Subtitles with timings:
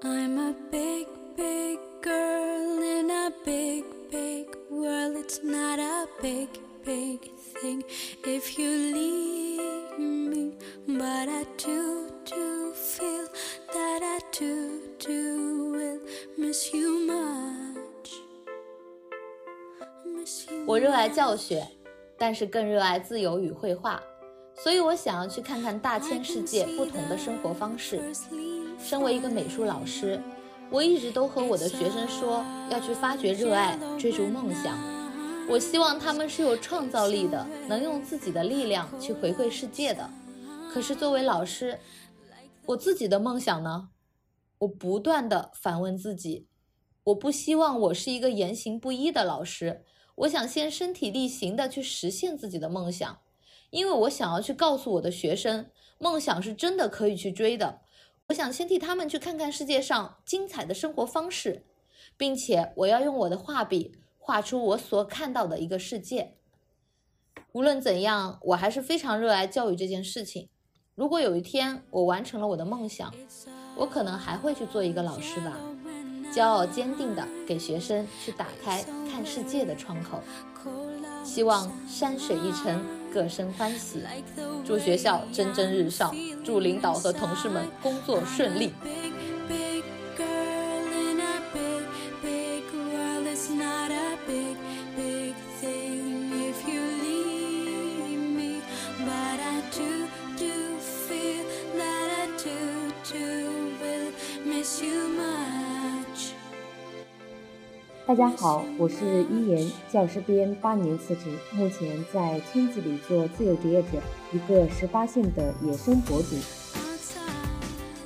[0.00, 5.16] I'm a big, big girl in a big, big world.
[5.16, 6.48] It's not a big,
[6.84, 7.82] big thing
[8.24, 10.52] if you leave me.
[10.86, 13.26] But I do, do feel
[13.72, 16.00] that I do, do will
[16.38, 18.12] miss you much.
[20.06, 21.66] Miss you 我热爱教学，
[22.16, 24.00] 但是更热爱自由与绘画，
[24.62, 28.00] 所以我想要去看看大千世界不同的生活方式。
[28.78, 30.20] 身为一个美术老师，
[30.70, 34.78] 我一直都和我的学生说要去发掘热爱，追逐梦想。
[35.48, 40.08] 我希望他们是有创造力的，能用自己的力量去回馈世界的。
[40.72, 41.78] 可是作为老师，
[42.66, 43.88] 我自己的梦想呢？
[44.58, 46.46] 我不断的反问自己，
[47.04, 49.84] 我不希望我是一个言行不一的老师，
[50.16, 53.18] 我想先身体力行的去实现自己的梦想，
[53.70, 57.80] 因为我想要去告诉我的学生，梦想是真的可以去追的。
[58.28, 61.64] 我想先替他们去看看世界上精彩的生活方式，
[62.18, 66.34] 并且我要用我的画笔画出我所看到的一个世界。
[67.52, 70.50] 无论怎样，我还是非常热爱教育这件事情。
[70.94, 73.14] 如果有一天我完成了我的梦想，
[73.74, 75.56] 我可能还会去做一个老师吧，
[76.30, 80.20] 骄傲坚定的给学生去打开看世界的窗口。
[81.28, 84.00] 希望山水一程，各生欢喜。
[84.64, 88.72] 祝学校蒸蒸日上，祝领导和同事们工作顺利。
[108.08, 116.34] 大家好，我是一言，教师编八年辞职，目前在村子里做自由职业者，一个十八线的野生博主。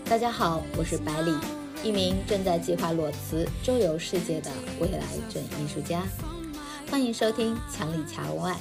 [0.06, 1.30] 大家好，我是百里，
[1.84, 6.02] 一名正在计划裸辞周游世界的未来准艺术家。
[6.91, 8.57] 欢迎收听《墙里墙外》。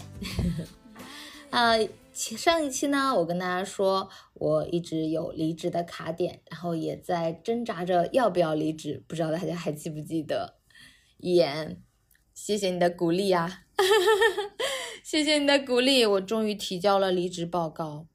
[1.49, 1.71] 啊，
[2.13, 10.60] 其上一期呢，我跟大家说，我一直有离职的卡点，然后也在挣扎着要不要离职，不知道大家还记不记得？
[11.21, 11.81] 一言，
[12.33, 13.61] 谢谢你的鼓励啊！
[15.03, 18.07] 谢谢你的鼓励，我终于提交了离职报告。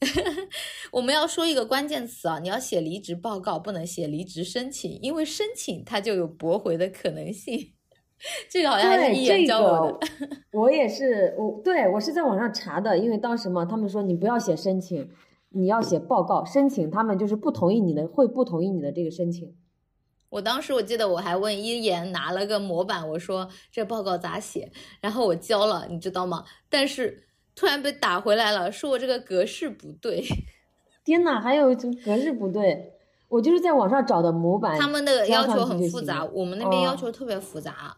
[0.92, 7.72] 我们要说一个关键词啊，你要写离职报告，不能写离职申请，因为申请它就有驳回的可能性。
[8.50, 9.92] 这个好像还是一对，言教我的。
[9.92, 10.00] 个
[10.52, 15.10] 我也是，我对我是在网上查的，因为当时嘛，他们说你不要写申请，
[15.50, 16.44] 你要写报告。
[16.44, 19.54] 申请他们就是不同意你的，会不同意你的这个申请。
[20.30, 24.70] 我当时我记得我还问一言拿了个模板，我说这报告咋写，
[25.00, 26.44] 然后我交了，你知道吗？
[26.68, 30.24] 但是突然被打回来了，说我这个格式不对，
[31.04, 32.92] 天呐，还有这格式不对，
[33.28, 37.96] 我就是在网上找的模板，他们的交要求很复杂，我们那边要哦求特别复杂。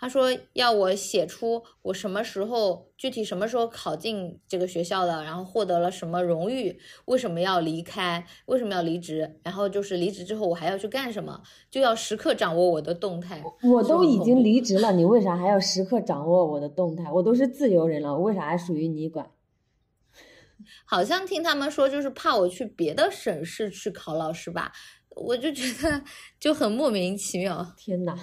[0.00, 13.44] 他说要我写出我什么时候具体什么时候考进这个学校的，然后获得了什么荣誉，为什么要离开，为什么要离职，然后就是离职之后我还要去干什么，就要时刻掌握我的动态。
[13.62, 17.12] 我都已经离职了，你为啥还要时刻掌握我的动态？
[17.12, 19.30] 我都是自由人了，我为啥还属于你管？
[20.86, 24.72] 好像听他们说，就是怕我去别的省市去考老师吧，
[25.10, 26.02] 我就觉得
[26.38, 27.74] 就很莫名其妙。
[27.76, 28.14] 天呐，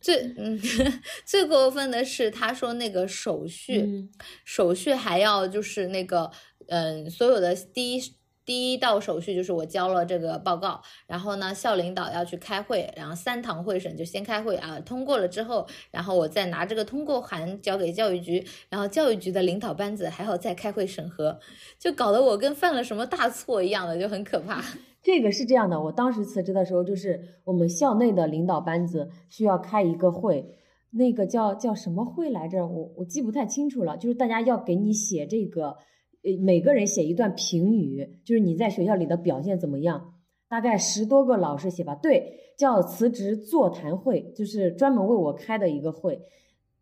[0.00, 0.58] 最嗯，
[1.26, 4.10] 最过分的是，他说那个手续，嗯
[4.44, 6.30] 手续还要就是那个
[6.68, 8.14] 嗯，所有的第一
[8.44, 21.38] 第一道手续就是我交了这个报告，然后呢，校领导要去开会，然后三堂会审就先开会啊，通过了之后，然后我再拿这个通过函交给教育局，然后教育局的领导班子还要再开会审核，
[21.78, 24.64] 就搞得我跟犯了什么大错一样的，就很可怕。
[25.02, 30.44] 这个是这样的，我当时辞职的时候，就是我们校内的领导班子需要开一个会，
[30.90, 32.66] 那个叫叫什么会来着？
[32.66, 33.96] 我我记不太清楚了。
[33.96, 35.76] 就是大家要给你写这个，
[36.24, 40.14] 呃，每个人写一段评语，就是你在学校里的表现怎么样。
[40.48, 46.18] 大概十多个老师写吧，对，叫辞职座谈会，就是专门为我开的一个会，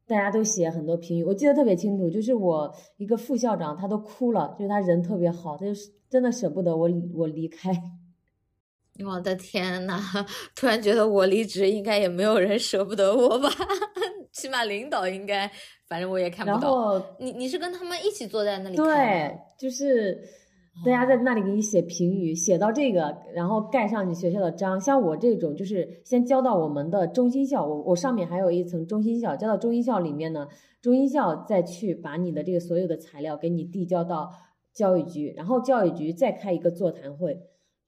[0.06, 7.72] 大家都写很多评语，我记得特别清楚，就是我一个副校长他都哭了，就是他人特别好，他就是真的舍不得我我离开。
[9.04, 10.00] 我的天呐，
[10.56, 13.48] 突然觉得我离职应该也没有人舍不得我吧？
[14.32, 15.50] 起码领导应该，
[15.88, 16.70] 反正我也看不然到。
[16.70, 18.86] 后你你是跟他们一起坐在那里看？
[18.86, 20.18] 对，就是
[20.84, 24.78] 大家在那里给你写评语，写到这个，然后盖上你学校的章。
[24.80, 30.46] 像我这种，就是先交到我们的中心校，我我上面还有一层中心校，交到中心校里面呢，
[30.82, 34.30] 中心校再去把你的这个所有的材料给你递交到
[34.74, 37.38] 教育局，然后教育局再开一个座谈会。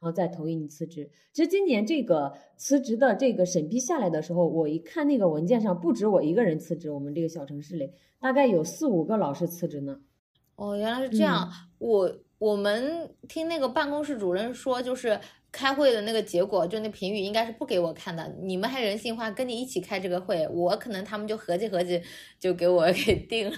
[0.01, 1.11] 然后再同意你辞职。
[1.33, 7.91] 其实今年这个辞职的这个审批下来的时候，我一看那个文件上，不止我一个人辞职，我们这个小城市里
[8.21, 10.01] 大概有四五个老师辞职呢。
[10.57, 11.49] 哦，原来是这样。
[11.79, 15.19] 我我们听那个办公室主任说，就是
[15.53, 18.37] 开会的那个结果，就那评语应该是不给我看的。
[18.43, 22.03] 你们还人性化，跟你一起开这个会，我可能他们就合计合计，
[22.39, 23.57] 就给我给定了。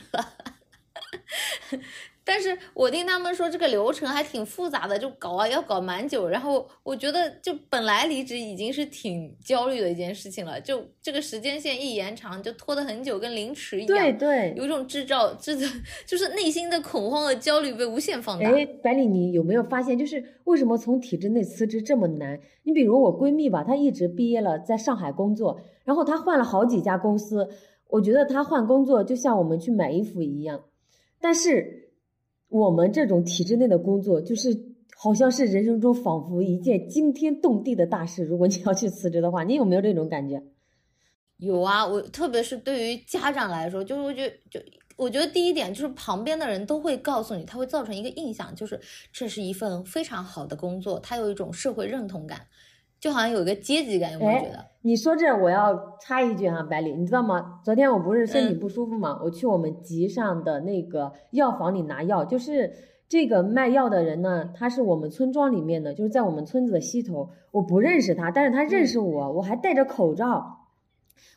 [2.23, 6.29] 但是我听他们说这个流程还挺复杂的，就搞啊要搞蛮久。
[6.29, 13.99] 然后我觉得就本来离职已经是挺焦虑的一件事情了，就这个时间线一延长，就拖得很久，跟凌迟一样。
[13.99, 15.67] 对对，有种制造制造，
[16.07, 18.49] 就是内心的恐慌和焦虑被无限放大。
[18.51, 22.39] 哎，百里，你有没有发现，就是为什么从体制内辞职这么难？
[22.63, 27.49] 你比如我闺蜜吧，她一直毕业了，在上海工作，然后她换了好几家公司。
[27.89, 30.63] 我觉得她换工作就像我们去买衣服一样，
[31.21, 31.90] 但是。
[32.51, 34.55] 我们这种体制内的工作，就是
[34.97, 38.23] 好像是人生中仿佛一件惊天动地的大事。
[38.25, 40.43] 如果你要去辞职的话，你有没有这种感觉？
[41.39, 44.61] 有啊，我特别是对于家长来说，就是我觉得，就
[44.97, 48.79] 我觉得第一点就是旁边的人都会告诉你，他会造成一个印象，就是
[49.11, 52.41] 这是一份非常好的工作，他有一种社会认同感。
[53.01, 54.67] 就好像有一个阶级感，有没有觉得？
[54.83, 57.61] 你说这我要插一句哈，百里，你知道吗？
[57.65, 62.71] 昨天我不是身体不舒服吗，我去我们集上的那个药房里拿药，就是
[63.09, 70.60] 这个卖药的人呢，他是我们村庄里面的，就是在我们村子的西头，我不认识他，但是他认识我，我还戴着口罩。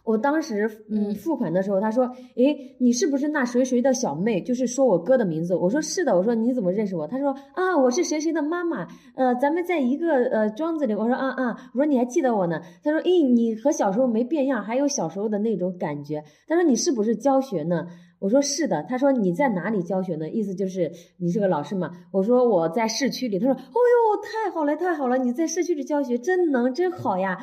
[0.03, 4.41] 我当时嗯付款的时候，他说：“诶，你是不是那谁谁的小妹？
[4.41, 8.87] 就是说我哥的名字。”我说：“是的。”我说：“你怎么认识我？”他说：“啊，我是谁谁的妈妈。
[9.15, 17.87] 呃，咱们在一个呃庄子里。”我说：“啊啊。”我说：“你还记得我呢？”他说：“诶，你和小时候没变样，还有小时候的那种感觉。”他说：“你是不是教学呢？”
[18.19, 21.91] 我说：“是的。”他说：“你在哪里教学呢？”意思就是你是个老师嘛。
[22.11, 25.17] 我说：“我在市区里。”他说：“哦哟，太好了，太好了！
[25.17, 27.37] 你在市区里教学，真能，真好呀。”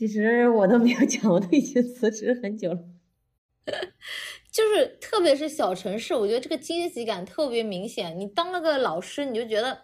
[0.00, 2.82] 其实我都没有讲，我都已经辞职很久了。
[4.50, 8.18] 就是特别是小城市，我觉得这个阶级感特别明显。
[8.18, 9.76] 你当了个老师，你就觉得，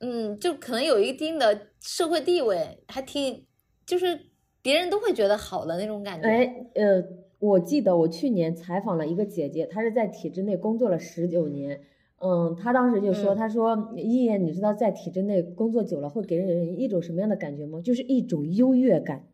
[0.00, 3.44] 嗯，就可能有一定的社会地位，还挺，
[3.84, 4.18] 就是
[4.62, 6.26] 别人都会觉得好的那种感觉。
[6.26, 6.46] 哎，
[6.76, 7.04] 呃，
[7.38, 11.82] 我记得我去年采访了一个姐姐，她是在体制内工作了十九年。
[12.20, 17.82] 嗯，她当时就说：“她说一言，你知道在体制内工作久了会给人一种什么样的感觉吗？
[17.82, 19.28] 就是一种优越感。”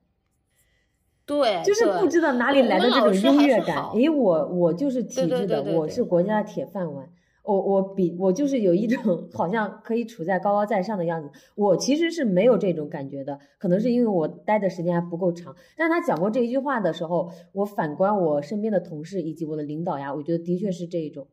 [1.29, 3.91] 对，就是不知道哪里来的这种优越感。
[3.93, 7.07] 诶，我我就是体制的，我是国家的铁饭碗。
[7.45, 11.31] 我我比我就是有一种 好像可以处在高高在上的样子。
[11.55, 15.55] 我其实是没有这种感觉的，可能是因为我待的时间还不够长。
[15.77, 21.27] 但是他讲过这一句话的时候，我反观我身边的同事以及我的领导呀，我觉得的确是这一种。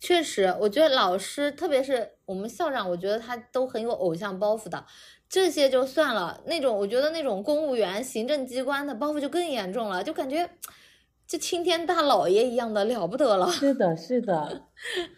[0.00, 4.84] 确实，我觉得老师，特别是我们校长，我觉得他都很有偶像包袱的。
[5.28, 10.48] 这些就算了，那种我觉得那种公务员、行政机关的包袱就更严重了，就感觉
[11.26, 13.46] 这青天大老爷一样的了不得了。
[13.52, 14.62] 是的，是的。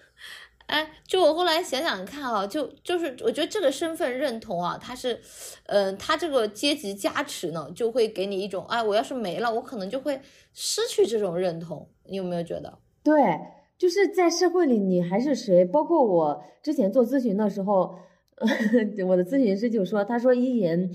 [0.66, 5.20] 哎，就我后来想想看啊，就就是我觉得这个身份认同啊，它是，
[5.66, 10.20] 嗯，它这个阶级加持呢，就会给你一种，哎，我要是没了，我可能就会
[10.52, 11.88] 失去这种认同。
[12.06, 12.78] 你有没有觉得？
[13.04, 13.38] 对，
[13.78, 15.64] 就是在社会里你还是谁？
[15.64, 17.96] 包括我之前做咨询的时候。
[19.06, 20.90] 我的咨询师就说：“他说一言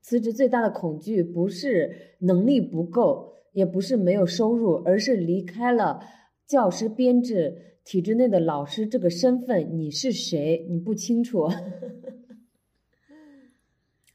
[0.00, 6.00] 辞职最大的恐惧不是能力不够，也不是没有收入，而是离开了
[6.46, 9.78] 教师编制体制内的老师这个身份。
[9.78, 10.66] 你是谁？
[10.68, 11.48] 你不清楚。”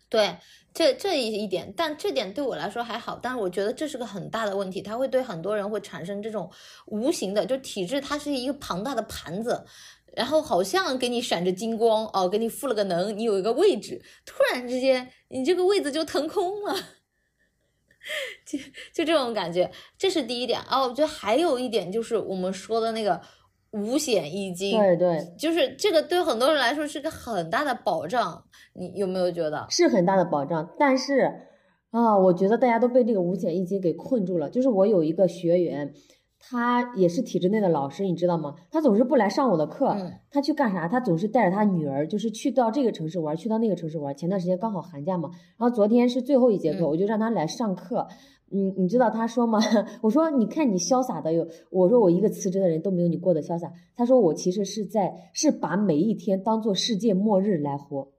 [0.08, 0.36] 对，
[0.74, 3.20] 这这一一点，但这点对我来说还好。
[3.22, 6.50] 但是我觉得这是个很大的问题，它会对很多人会产生这种
[6.88, 9.64] 无形的，就体制它是一个庞大的盘子。
[10.16, 16.74] 然后好像给你闪着金光哦，给你赋了个能，你有一个位置，突然之间你这个位子就腾空了，
[18.46, 18.58] 就
[18.94, 20.88] 就这种感觉，这是第一点哦。
[20.88, 23.20] 我觉得还有一点就是我们说的那个
[23.72, 28.44] 五险一金，对对，就是这个对很多人来说是个很大的保障，
[28.74, 29.68] 你有没有觉得？
[29.70, 31.32] 是很大的保障，但是
[31.92, 34.50] 啊，我觉得大家都被这个五险一金给困住了。
[34.50, 35.94] 就是我有一个学员。
[36.48, 38.54] 他也是体制内的老师，你知道吗？
[38.70, 39.96] 他总是不来上我的课，
[40.30, 40.88] 他去干啥？
[40.88, 44.16] 他总是带着他女儿，就是去到这个城市玩，去到那个城市玩。
[44.16, 48.08] 前段时间刚好寒假嘛，然后昨天是最后一节课，我就让他来上课。
[48.52, 49.60] 嗯，你知道他说吗？
[50.04, 53.74] 我说你看你潇洒的有，我说我一个辞职的人都没有你过得潇洒。
[53.96, 58.10] 他说我其实是在是把每一天当做世界末日来活。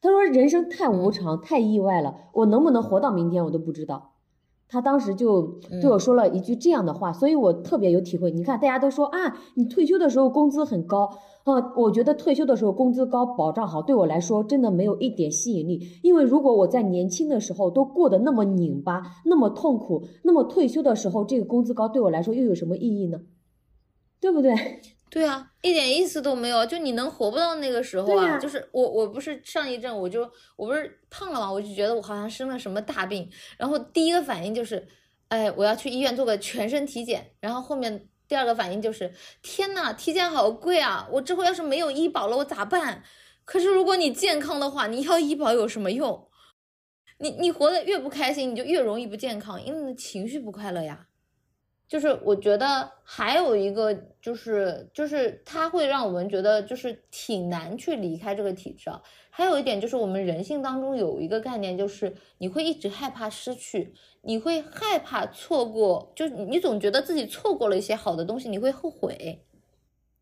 [0.00, 4.11] 他说人生太无常，太意外了，我能不能活到明天我都不知道。
[4.72, 5.42] 他当时就
[5.82, 8.30] 对我说了一句这样的话，所以我特别有体会。
[8.30, 11.10] 你看，大家都说啊，你退休的时候工资很高
[11.44, 15.86] 啊，我觉得退休的时候工资高，保障好，对我来说真的没有一点吸引力。
[16.02, 23.20] 因为如果我在年轻的时候都过得那么拧巴、那么痛苦，那么退休的时候这个工资高对我来说又有什么意义呢？
[24.20, 24.54] 对不对？
[25.12, 26.64] 对啊，一点意思都没有。
[26.64, 28.38] 就你能活不到那个时候啊？
[28.38, 30.22] 就是我，我不是上一阵我就
[30.56, 34.88] 我不是胖了嘛，我就觉得我好像生了什么大病，然后第一个反应就是，
[35.28, 37.30] 哎，我要去医院做个全身体检。
[37.40, 41.06] 然后后面第二个反应就是，天呐，体检好贵啊！
[41.12, 43.04] 我之后要是没有医保了，我咋办？
[43.44, 46.26] 可是如果你健康的话，你要医保有什么用？
[47.18, 51.08] 你你活得越不开心，你就越容易不健康，因为你情绪不快乐呀。
[51.92, 58.98] 就是我觉得还有一个就是就是它会让我们觉得就是挺难去离开这个体制啊。
[59.28, 69.44] 还有一点就是我们人性当中有一个概念，就是你会一直害怕失去，你会害怕错过，就你总觉得自己错过了一些好的东西，你会后悔。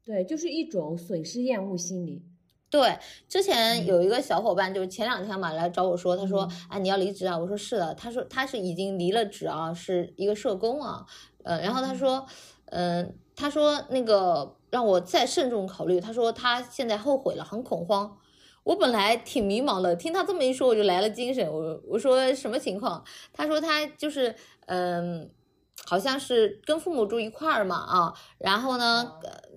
[0.04, 2.24] 对，就是一种损失厌恶心理。
[2.68, 2.98] 对，
[3.28, 11.06] 之前有一个小伙伴，就是前两天嘛来找我说，他说啊你要离职啊，我说是的，他说他是已经离了职啊，是一个社工啊。
[11.44, 12.26] 呃，然后他说，
[12.66, 16.00] 嗯，他说那个让我再慎重考虑。
[16.00, 18.16] 他说他现在后悔了，很恐慌。
[18.62, 21.50] 我本来挺迷茫的，听他这么一说，我就来了精神。
[21.50, 23.02] 我我说什么情况？
[23.32, 24.34] 他说他就是，
[24.66, 25.30] 嗯，
[25.86, 29.12] 好像是跟父母住一块儿嘛，啊，然后呢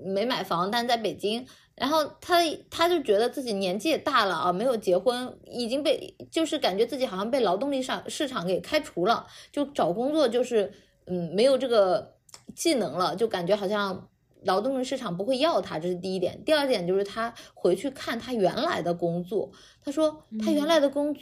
[0.06, 1.46] 没买房，但在北京。
[1.76, 2.38] 然后他
[2.70, 10.72] 他就觉得自己年纪也大了啊，没有结婚，已经被就是感觉自己好像被劳动力上市场给开除了，就找工作就是。
[11.06, 12.16] 嗯，没有这个
[12.56, 14.10] 技能了，就感觉好像
[14.44, 16.42] 劳动力市场不会要他，这是第一点。
[16.44, 21.16] 第二点就是他回去看他原来的工作，他说他原来的工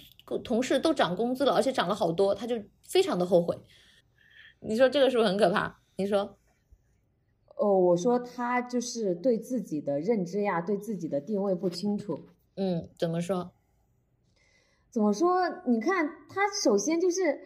[0.43, 3.57] 同事都涨工资了，而且涨了好多，他就非常的后悔。
[4.59, 5.79] 你说这个是不是很可怕？
[5.95, 6.37] 你说？
[7.55, 12.27] 哦，我说他就是对自己的认知呀，对自己的定位不清楚。
[12.55, 13.51] 嗯，怎么说？
[14.91, 15.47] 怎么说？
[15.65, 17.39] 你看他首先就是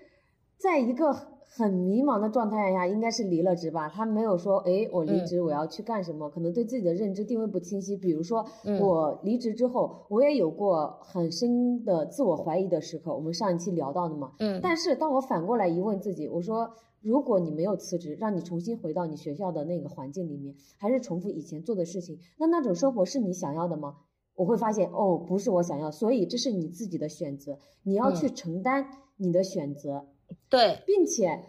[0.57, 1.34] 在一个。
[1.57, 3.87] 很迷茫的状态下，应该是离了职吧？
[3.87, 6.29] 他没有说，哎，我离职我要去干什么？
[6.29, 7.95] 可能对自己的认知定位不清晰。
[7.95, 8.45] 比如说，
[8.81, 13.15] 我离职之后，我也有过很深的自我怀疑的时刻。
[13.15, 14.33] 我们上一期聊到的嘛。
[14.39, 14.59] 嗯。
[14.61, 16.69] 但是当我反过来一问自己，我说，
[17.01, 23.95] 如果你没有辞职，让你重新回到你学校的那个环境里面，还是重复以前做的事情，那那种生活是你想要的吗？
[24.35, 25.89] 我会发现，哦，不是我想要。
[25.89, 28.85] 所以这是你自己的选择，你要去承担
[29.15, 30.07] 你的选择。
[30.49, 31.43] 对，并且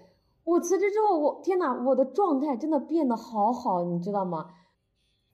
[0.45, 4.50] 我辞职之后，我天呐，我的状态真的变得好好，你知道吗？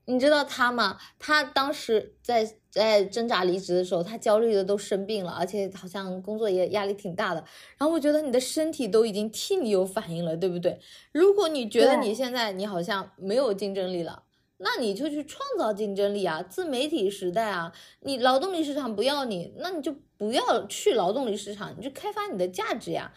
[0.05, 0.97] 你知道他吗？
[1.17, 7.39] 他当时在在挣扎离职的时候，他焦虑的都生病了，而且好像工作也压力挺大的。
[7.77, 10.77] 然后我觉得你的身体都已经替你有反应了，对不对？
[11.13, 14.23] 如果你觉得你现在你好像没有竞争力了，
[14.57, 16.41] 那你就去创造竞争力啊！
[16.43, 23.11] 自媒体时代啊，你劳动力市场不要你，那你就不要去劳动力市场，你就开发你的价值呀。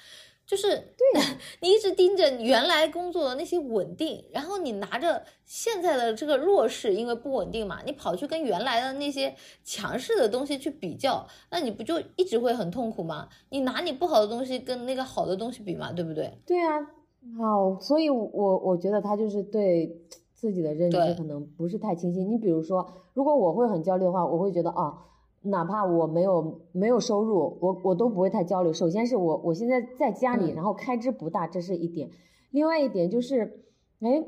[0.47, 1.21] 就是对，
[1.61, 13.29] 你一直盯着原来工作的那些稳定，然后你拿着现在的这个弱势，因为不稳定嘛，你跑去跟原来的那些强势的东西去比较，那你不就一直会很痛苦吗？
[13.51, 16.39] 你拿你不好的东西跟那个好的东西比嘛，对不对？
[16.47, 16.79] 对啊，
[17.41, 19.91] 好，所以我我觉得他就是对
[20.37, 22.23] 自己的认知可能不是太清晰。
[22.23, 25.03] 你比如说，如果我会很焦虑的话，我会觉得啊。
[25.43, 28.73] 哪怕我没有没有收入，我我都不会太焦虑。
[28.73, 32.11] 首先是我我现在在家里，然后开支不大，这是一点。
[32.51, 33.61] 另外一点就是，
[34.01, 34.25] 哎，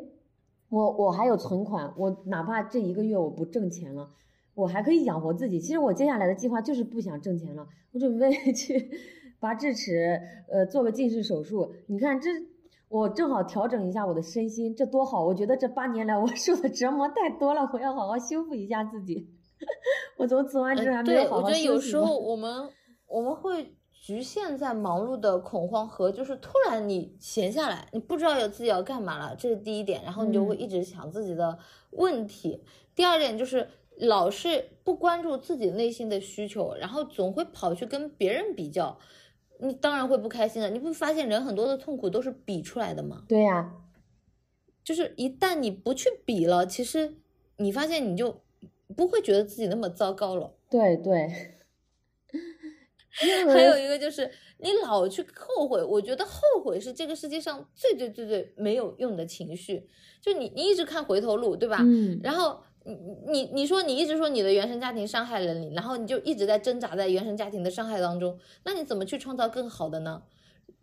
[0.69, 4.11] 我我还有存款，我哪怕这一个月我不挣钱了，
[4.55, 5.59] 我还可以养活自己。
[5.59, 8.89] 其实我接下来的计划就是不想挣钱了，我准备 去
[9.41, 11.73] 拔智齿，呃，做个近视手术。
[11.89, 12.31] 你看这，
[12.89, 15.25] 我正好调整一下我的身心，这多好！
[15.25, 19.29] 我觉得这八年来我 受的折磨太多了，我要好好修复一下自己。
[20.17, 21.43] 我从辞完职还没有好好。
[21.43, 22.71] 对，我觉得有时候我们
[23.07, 30.03] 我们会局限在忙碌的恐慌和就是突然你闲下来，你不知道有自己要干嘛了，这是第一点。
[30.05, 31.59] 然后你就会一直想自己的
[31.91, 32.63] 问题。
[32.95, 33.69] 第二点就是
[33.99, 38.97] 老是不关注自己内心的需求，然后总会跑去跟别人比较，
[39.61, 40.71] 你当然会不开心了。
[40.71, 43.25] 你不发现人很多的痛苦都是比出来的吗？
[43.29, 43.73] 对呀，
[44.83, 47.17] 就是一旦你不去比了，其实
[47.57, 48.43] 你发现你就。
[48.97, 50.55] 不会觉得自己那么糟糕了。
[50.71, 51.29] 对对，
[53.45, 59.87] 还有一个就是你老去后悔，我觉得后悔是这个世界上最最最最没有用的情绪。
[60.23, 61.81] 就你你一直看回头路，对吧？
[61.83, 62.19] 嗯。
[62.23, 70.23] 然后你你你说你一直说你的原生家庭伤害了你，然后你就一直在挣扎在原生家庭的伤害当中，那你怎么去创造更好的呢？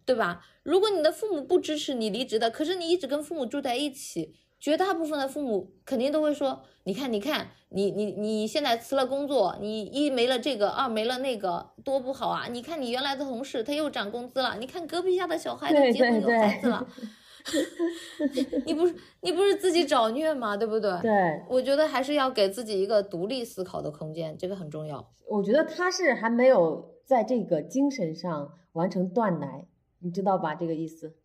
[0.06, 0.46] 对吧？
[0.62, 12.46] 如果你的父母不支持你离职的，可是你一直跟父母住在一起，绝大部分的父母肯定都会说：你看，你看，你你你现在辞了工作，你一没了这个，二没了那个，多不好啊！
[12.52, 16.88] 你看你原来的同事他又涨工资了，你看隔壁家的小孩都结婚有孩子了。
[18.66, 20.58] 你不是你不是自己找虐吗？
[20.58, 21.00] 对不对？
[21.02, 25.12] 对，我觉得还是要给自己一个独立思考的空间，这个很重要。
[25.28, 29.68] 我觉得他是还没有在这个精神上完成断奶，
[30.00, 30.56] 你知道吧？
[30.56, 31.16] 这个意思。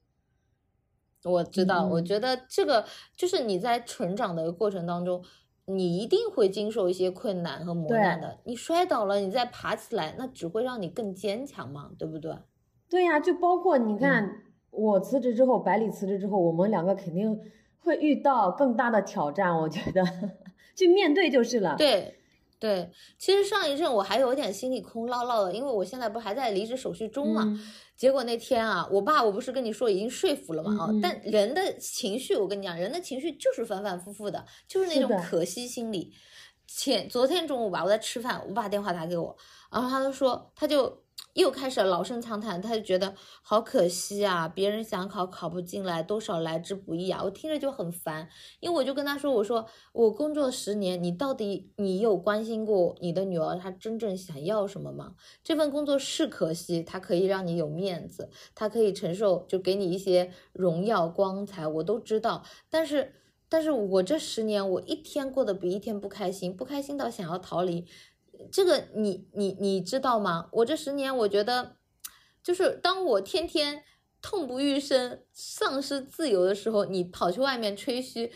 [1.25, 2.85] 我知道，我嗯觉得这个
[3.17, 5.23] 就是你在成长的过程当中，
[5.67, 8.39] 你一定会经受一些困难和磨难的。
[8.45, 12.35] 你摔倒了，你再爬起来，那只会让你更坚强嘛，对不对？
[12.89, 17.41] 对呀，就包括你嗯看，我辞职之后，百里辞职之后，我们两个肯定
[17.79, 20.05] 会遇到更大的挑战，我觉得
[20.77, 21.77] 去面对就是了。
[21.77, 22.17] 对。
[22.61, 27.43] 对，其实上一阵我还有点心里空落落的，因为我现在不还在离职手续中嘛。
[27.47, 27.59] 嗯
[27.97, 36.13] 结果那天啊，我爸我不是跟你说已经说服了嘛啊，但人的情绪，我跟你讲，人的情绪就是反反复复的，就是那种可惜心理。
[36.67, 39.35] 前昨天中午吧，我在吃饭，我爸电话打给我，
[39.71, 41.03] 然后他就说，他就
[41.35, 55.15] 又开始老生常谈，他就觉得好可惜啊，别人想考考不进来，多少来之不易啊，我听着就很烦，因为我就跟他说，我说我工作十年，你到底你有关心过你的女儿她真正想要什么吗？
[55.45, 62.45] 这份工作是可惜，它可以让你有面子，它可以承受，就给你一些荣耀光彩，我都知道。
[62.69, 63.15] 但是，
[63.49, 67.87] 但是我这十年，我一天过得比一天不开心，不开心到想要逃离。
[68.51, 70.49] 这个你你你知道吗？
[70.53, 71.77] 我这十年，我觉得，
[72.43, 73.83] 就是当我天天
[74.23, 78.33] 痛不欲生、丧失自由的时候，你跑去外面吹嘘。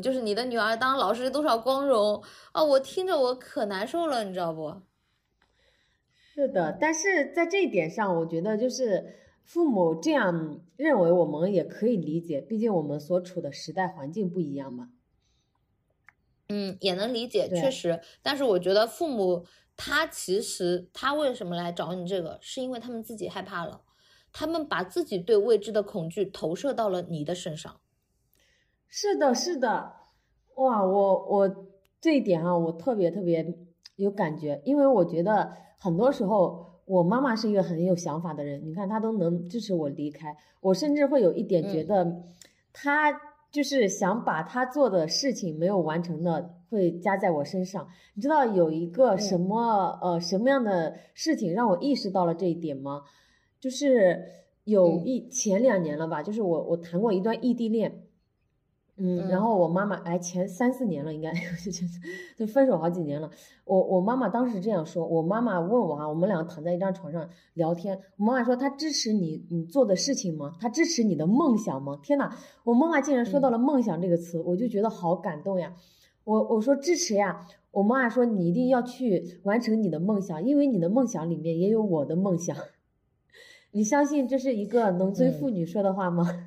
[0.00, 2.22] 就是你的女儿当老师多少光荣
[2.52, 2.62] 啊！
[2.62, 4.72] 我听着我可难受了，你知道不？
[6.32, 14.90] 是的，但是在这一点上，我觉得就是父母这样认为，我们也可以理解，毕竟我们所处的时代环境不一样嘛。
[16.48, 18.00] 嗯，也能理解，确实。
[18.22, 19.46] 但是我觉得父母
[19.76, 23.82] 他其实他为什么来找你这个，是因为他们自己害怕了，
[24.32, 27.80] 他们把自己对未知的恐惧投射到了你的身上。
[28.88, 29.92] 是的，是的，
[30.56, 31.66] 哇，我我
[32.00, 33.56] 这一点啊，我特别特别
[33.96, 41.86] 有感觉，因为我觉得很多时候我妈妈是一个很有想法的人，你看她都能支持我离开，我甚至会有一点觉嗯。
[41.86, 42.22] 得，
[42.72, 43.10] 她
[43.54, 47.88] 就是想把他做的事情没有完成的会加在我身上。
[48.14, 53.02] 你知道有一个什么、呃什么样的事情让我意识到了这一点吗？
[53.60, 54.20] 就是
[54.64, 58.02] 有嗯一前两年了吧，就是我我谈过一段异地恋。
[58.96, 61.32] 嗯，然嗯后我妈妈，哎，前三四年了，应该
[62.38, 63.28] 就分手好几年了。
[63.64, 70.54] 我我妈妈当时这样说，我妈妈问我啊，我们俩躺在一张床上聊天，我妈妈说她支持你你做的事情吗？
[70.60, 71.98] 她支持你的梦想吗？
[72.02, 72.30] 天呐，
[72.62, 75.74] 我妈妈竟然说到了梦想这个词，我就觉得好感动呀。
[76.22, 82.56] 我我说支持呀，我妈妈说你一定要去完成你的梦想，因为你的梦想里面也有我的梦想。
[83.72, 86.43] 你相信这是一个农村妇女说的话吗？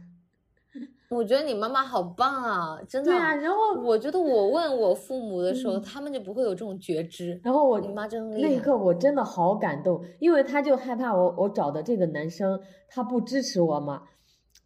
[1.09, 3.11] 我觉得你妈妈好棒啊，真的。
[3.11, 7.39] 对啊，然后我觉得我 问我父母的时候，嗯他们就不会有这种觉知。
[7.43, 8.49] 然后我你妈真厉害。
[8.49, 14.03] 那一刻我真的好感动，因为他就害怕我我找的这个男生他不支持我嘛，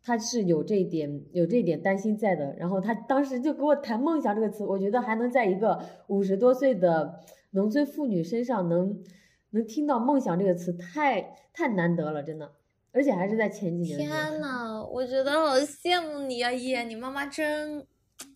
[0.03, 2.55] 他是有这一点有这一点担心在的。
[2.57, 7.19] 然后他当时就给我谈梦想这个词，我觉得还能在一个五十多岁的
[7.51, 8.97] 农村妇女身上能
[9.51, 12.49] 能听到梦想这个词，太太难得了，真的，
[12.93, 13.97] 而且还是在前几年。
[13.97, 17.85] 天呐，我觉得好羡慕你啊，叶，你妈妈真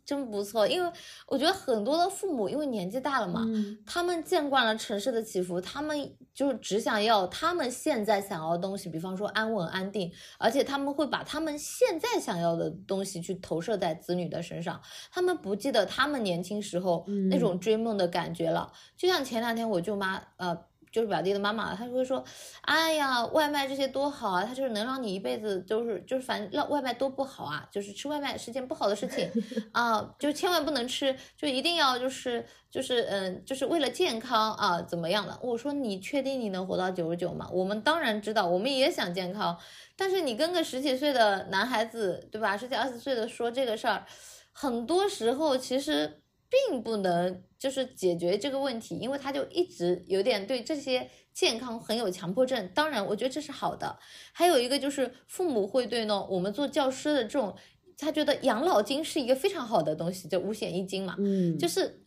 [0.06, 0.68] 真不错。
[0.68, 0.92] 因为
[1.28, 14.80] 我觉得很多的父母因为年纪大了嘛，嗯，他们见惯了城市的起伏，他们就是只想要他们现在想要的东西，比方说安稳安定，而且他们会把他们现在想要的东西去投射在子女的身上，
[15.12, 18.72] 他们不记得他们年轻时候那种追梦的感觉了。
[18.96, 20.58] 就像前两天我舅妈，呃。
[20.96, 22.24] 就是表弟的妈妈，她就会说
[22.64, 29.30] ：“哎呀，外卖这些多好啊，它就是能让你一辈子就是，就是反正让外卖多不好啊，就是吃外卖是件不好的事情
[29.74, 37.50] 啊，就千万不能吃，就一定要就是就是嗯，就是为了健康啊，怎么样的？”我说：“你确定你能活到九十九吗？
[37.52, 39.60] 我们当然知道，我们也想健康，
[39.98, 42.56] 但是你跟个十几岁的男孩子，对吧？
[42.56, 44.06] 十几二十岁的说这个事儿，
[44.54, 46.22] 很多时候其实。”
[46.70, 52.70] 并不能就是解决这个问题，因为他就一直有点对这些健康很有强迫症。
[52.76, 53.98] 当然，我觉得这是好的。
[54.34, 57.56] 还有一个就是父母会对呢，我们做教师的这种，
[57.98, 61.16] 他觉得养老金是一个非常好的东西，就五险一金嘛。
[61.18, 62.06] 嗯，就是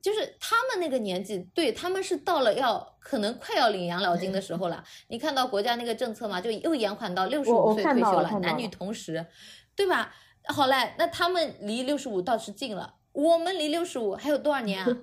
[0.00, 4.84] 就是他们那个年纪，对他们是到了要可能快要领养老金的时候了。
[5.08, 9.26] 你看到国家那个政策嘛，就又延缓到六十五岁退休了，男女同时，
[9.74, 10.14] 对吧？
[10.46, 14.98] 好嘞，那他们离六十五倒是近了，我们离六十五还有多少年啊？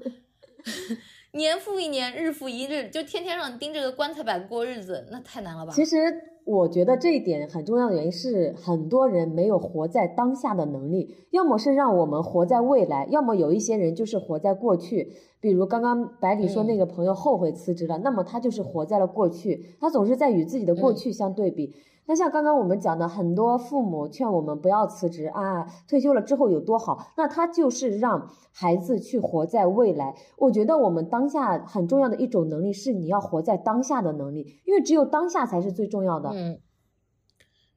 [1.34, 5.72] 年复一年，日复一日，就天天让你盯着个棺材板过日子，那太难了吧？
[5.72, 5.96] 其实
[6.44, 15.14] 我觉得这一点很重要的原因是，很多人没有活在当下的能力，要么是让我们活在未来，要么有一些人就是活在过去。
[15.40, 21.74] 比如刚刚百里说那个朋友后悔辞职了，那么他就是活在了过去，他总是在与自己的过去相对比。
[22.12, 30.14] 那像刚刚我们讲的，很多父母劝我们不要辞职啊，退休了之后有多好，那他就是让孩子去活在未来。
[30.38, 36.32] 我觉得我们当下很重要的一种能力是你要活在当下的能力，因为只有当下才是最重要的。
[36.34, 36.60] 嗯，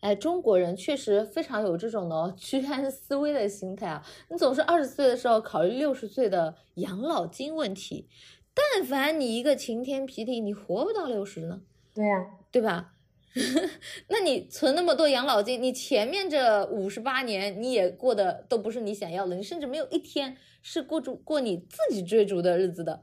[0.01, 8.09] 哎，中国人确实非常有这种的居安思危的心态啊，你总是二十岁的时候考虑六十岁的养老金问题，
[8.53, 11.61] 但凡你一个晴天霹雳，你活不到六十呢？
[11.95, 12.94] 对呀，对吧？
[14.09, 23.03] 那你存那么多养老金，你前面这五十八年你也过的都不是你想要的，你甚至没有一天是过住过你自己追逐的日子的，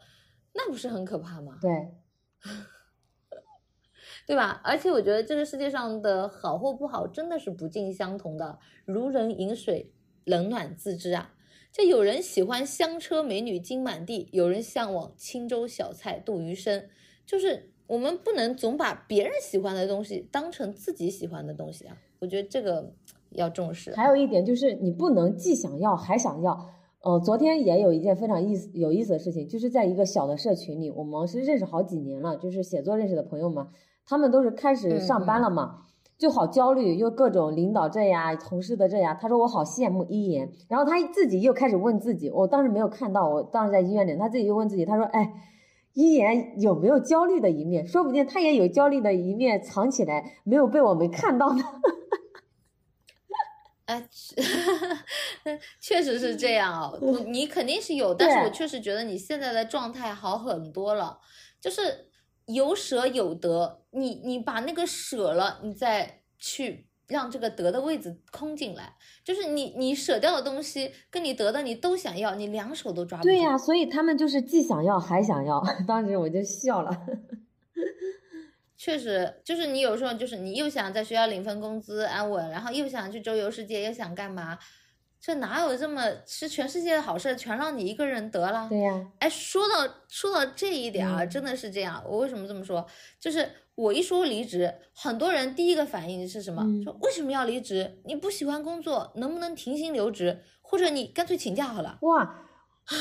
[0.53, 1.59] 那不是很可怕吗？
[1.61, 1.69] 对，
[4.25, 4.61] 对吧？
[4.63, 9.91] 而且我觉得这个世界上的好或不好真的是不尽相同的，如人饮水，
[10.23, 11.33] 冷暖自知啊。
[11.73, 16.87] 就有人喜欢香车美女金满地，有人向往清粥小菜度余生，
[17.25, 17.67] 就是。
[17.91, 21.97] 我们不能总把别人喜欢的东西当成自己喜欢的东西啊！
[22.21, 22.89] 我觉得这个
[23.31, 23.93] 要重视。
[23.95, 26.57] 还有一点就是，你不能既想要还想要。
[27.01, 33.67] 呃，昨天也有一件非常意思有意思的事情，就是在一个小的社群里，我们是认识好几年了，就是写作认识的朋友们，
[34.05, 35.81] 他们都是开始上班了嘛，
[36.17, 39.13] 就好焦虑，又各种领导这呀，同事的这呀。
[39.21, 45.33] 他说我好羡慕一言，然后他自己又开始问自己，我当时没有看到，我当时在医院里，他自己又问自己，他说，哎。
[45.93, 47.87] 一言有没有焦虑的一面？
[47.87, 51.63] 说不定他也有焦虑的一面藏起来，没有被我们看到呢。
[53.85, 54.07] 哎，
[55.81, 56.97] 确实是这样 哦。
[57.27, 61.19] 你肯定是有，但是我确实觉得你现在的状态好很多了，
[61.59, 62.07] 就是
[62.45, 63.81] 有舍有得。
[63.91, 66.87] 你你把那个舍了，你再去。
[67.11, 73.29] 让这个得的位置空进来，就是你你舍掉的东西跟你得的你都想要，你两手都抓不住。
[73.29, 76.91] 对呀，所以他们就是既想要还想要， 当时我就笑了。
[78.77, 84.57] 确实，就是你有时候就是你又想在学校领份工资安稳，然后又想去周游世界，又想干嘛？
[85.21, 88.67] 这哪有这么是全世界的好事全让你一个人得了？
[88.67, 89.07] 对呀。
[89.19, 92.03] 哎，说到说到这一点啊，真的是这样。
[92.07, 92.85] 我为什么这么说？
[93.19, 93.47] 就是。
[93.73, 96.61] 我一说离职，很多人第一个反应是什么？
[96.83, 97.99] 说为什么要离职？
[98.03, 101.97] 你不喜欢工作，能不能停薪留职，或者你干脆请假好了？
[102.01, 102.35] 哇，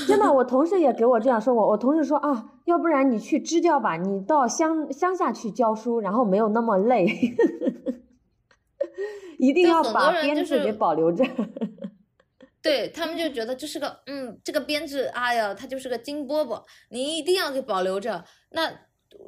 [0.06, 1.68] 真的，我同事也给我这样说过。
[1.68, 7.34] 我同事说啊，要不然你去支教吧，你到乡乡下去教书，然后没有那么累，
[9.38, 11.24] 一定要把编制给保留着。
[12.62, 18.24] 对他们就觉得这是个，嗯，这个编制，哎呀，他就是个金饽饽，你一定要给保留着。
[18.50, 18.72] 那。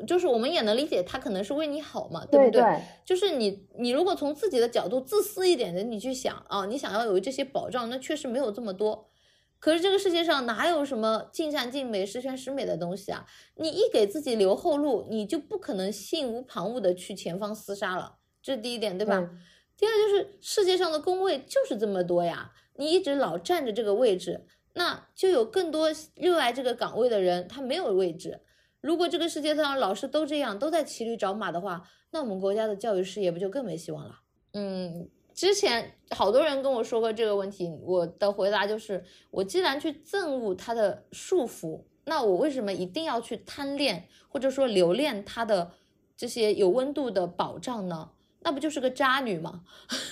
[0.06, 2.62] 就是我们也能理解，他可能是为你好嘛，对不对？
[3.04, 9.10] 就是你，你如果从自己的角度自私一点的，你去想啊，你想要有这些保障，那确实没有这么多。
[9.58, 13.26] 可是这个世界上哪有什么尽善尽美、十全十美的东西啊？
[13.56, 18.18] 你一给自己留后路，你就不可能心无旁骛的去前方厮杀了。
[18.40, 19.30] 这是第一点，对吧？
[19.76, 28.40] 第二就是世界上的工位就是这么多呀，你一直老占着这个位置，那就有更多热爱这个岗位的人，他没有位置。
[28.80, 34.20] 如果这个世界上老师都这样，都在骑驴找马的话，那我们国家的教育事业不就更没希望了？
[34.54, 45.72] 嗯，之前好多人跟我说过这个问题，我的回答就是：我既然去憎恶他的束缚，那我为什么一定要去贪恋或者说留恋他的
[46.16, 48.10] 这些有温度的保障呢？
[48.40, 49.62] 那不就是个渣女吗？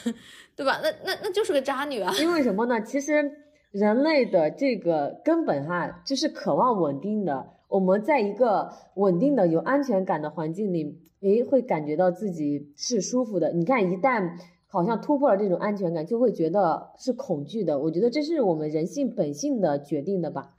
[0.61, 0.79] 对吧？
[0.83, 2.12] 那那那就是个渣女啊！
[2.20, 2.79] 因为什么呢？
[2.83, 3.33] 其实
[3.70, 7.46] 人类的这个根本哈，就是渴望稳定的。
[7.66, 13.55] 我们在一个稳定的、有安全感的环境里，诶，会感觉到自己是舒服的。
[13.55, 14.33] 你看，一旦
[14.66, 17.79] 好像突破了这种安全感，就会觉得是恐惧的。
[17.79, 20.51] 我觉得这是我们人性本性的决定的吧。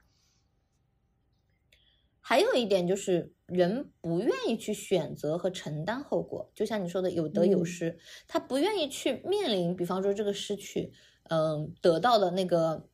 [2.22, 10.94] 还有一点就是，人不愿意去选择和承担后果，就像你说的，有得有失，他不愿意去面临，比方说这个失去，
[11.28, 12.88] 嗯，得到的那个，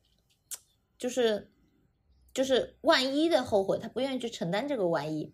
[0.97, 1.49] 就是。
[2.31, 5.33] 就是万一的后悔，他不愿意去承担这个万一。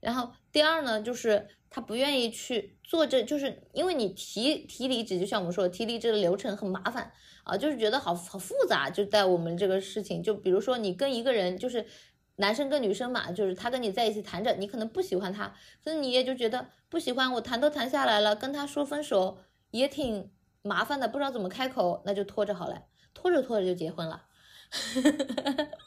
[0.00, 8.88] 然后第二呢，就是他不愿意去做这，就是因为你提提离职，就像我们说的提离职的流程很麻烦啊，就是觉得好好复杂。
[8.88, 11.84] 就在我们这个事情，就比如说你跟一个人就是
[12.38, 19.38] 男生跟女生嘛，就是他跟你在一起谈着，你可能不喜欢他，可是你也就觉得不喜欢，我谈都谈下来了，跟他说分手
[19.70, 20.30] 也挺
[20.62, 24.24] 麻烦的，不知道怎么开口，那就拖着好了，拖着拖着就结婚了。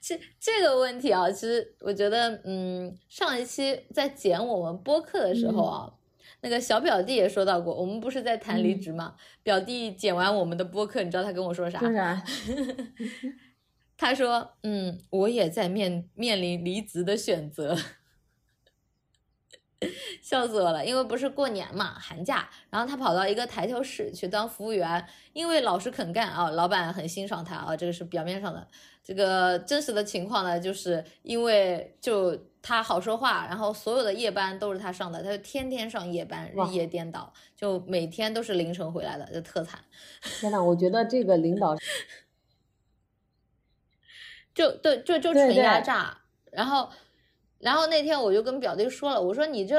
[0.00, 5.92] 这这个问题啊，其实我觉得，嗯，上一期在剪我们播客的时候啊，
[6.40, 9.14] 那个小表弟也说到过，我们不是在谈离职嘛？
[9.42, 11.78] 表弟剪完我们的播客，你知道他跟我说啥？
[11.78, 12.22] 说啥？
[13.98, 17.76] 他说：“嗯，我也在面面临离职的选择。
[20.22, 28.66] ”笑死我了，因为不是过年嘛，寒假，然后他跑到一个台球室去当服务员，因为老实肯干啊，老板很欣赏他啊，这个是表面上的。
[29.04, 39.80] 这个真实的情况呢，就是因为就他好说话，然后所有的夜班都是他上的，他就天天上夜班，日夜颠倒，就每天都是凌晨回来的，就特惨。
[40.40, 41.76] 天呐，我觉得这个领导
[44.58, 46.18] 就对，就就纯压榨，
[46.50, 46.88] 然后。
[47.60, 49.76] 然后那天我就跟表弟说了，我说你这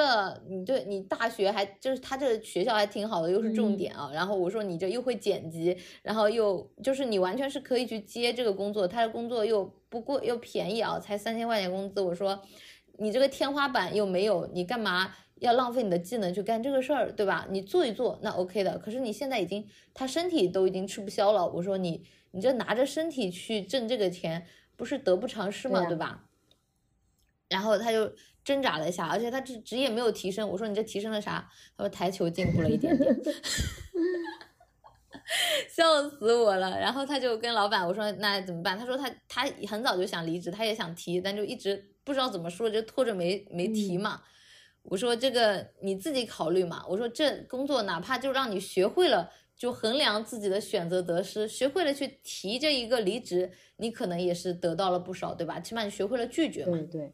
[0.49, 4.11] 你对你大学还就是他这个学校还挺好的，又是重点啊。
[4.13, 12.01] 然后我说你这又会剪辑，然后又就是你完全是可以去接这个工作，他的工作又不贵又便宜啊，才三千块钱工资。
[12.01, 12.41] 我说
[12.97, 17.47] 你这个天花板又没有，你干嘛要浪费你的技能去干这个事儿，对吧？
[17.49, 18.77] 你做一做那 OK 的。
[18.77, 24.45] 可是你现在已经他身体都已经吃不消了，我说你你这拿着身体去挣这个钱，
[24.79, 25.85] 不是得不偿失嘛？
[25.85, 26.23] 对吧？
[27.49, 28.09] 然后他就
[28.45, 30.47] 挣扎了一下，而且他职职业没有提升。
[30.47, 31.49] 我说你这提升了啥？
[31.75, 33.13] 他说台球进步了一点点，
[35.69, 36.79] 笑死我了。
[36.79, 38.79] 然后他就跟老板我说那怎么办？
[38.79, 44.21] 他说他他很早就想离职，他也想提，但就一直不知道怎么说，就拖着没没提嘛。
[44.83, 46.85] 我说这个你自己考虑嘛。
[46.87, 55.59] 我说这工作哪怕就让你学会了，就衡量自己的选择得失，学会了去提这一个离职，你可能也是得到了不少，对吧？
[55.59, 56.71] 起码你学会了拒绝嘛。
[56.71, 57.13] 对对。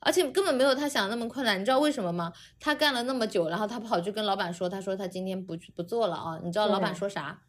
[0.00, 2.32] 而且根本没有他想的那么困难，你知道为什么吗？
[2.58, 6.40] 他干了那么久，然后他跑去跟老板说，他说他今天不不做了啊。
[6.42, 7.42] 你知道老板说啥？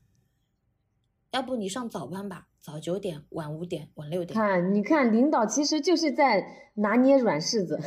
[1.31, 4.37] 要不你上早班吧，早九点，晚五点，晚六点。
[4.37, 6.43] 看，你看，领导其实就是在
[6.75, 7.79] 拿捏软柿子。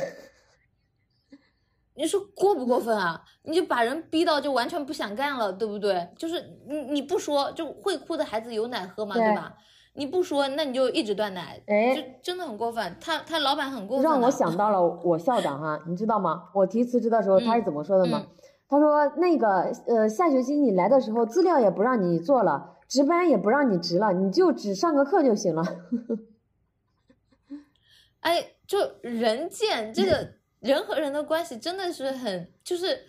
[1.97, 3.19] 你说过不过分啊？
[3.43, 6.07] 你就把人逼到就完全不想干了，对不对？
[6.15, 9.55] 就是你你不说，就会哭的孩子有奶喝嘛，对吧？
[9.93, 12.95] 你不说，那你就一直断奶，哎，就真的很过分。
[13.01, 14.03] 他他老板很过分。
[14.03, 16.49] 让我想到了我校长哈，你知道吗？
[16.53, 18.27] 我提辞职的时候他是怎么说的吗？
[18.69, 25.63] 他说那个呃下学期你来的时候资料也不让你做了，值班也不让你值了，你就只上个课就行了。
[28.19, 30.33] 哎，就人贱，这个
[30.67, 32.99] 人和人的关系真的是很就是。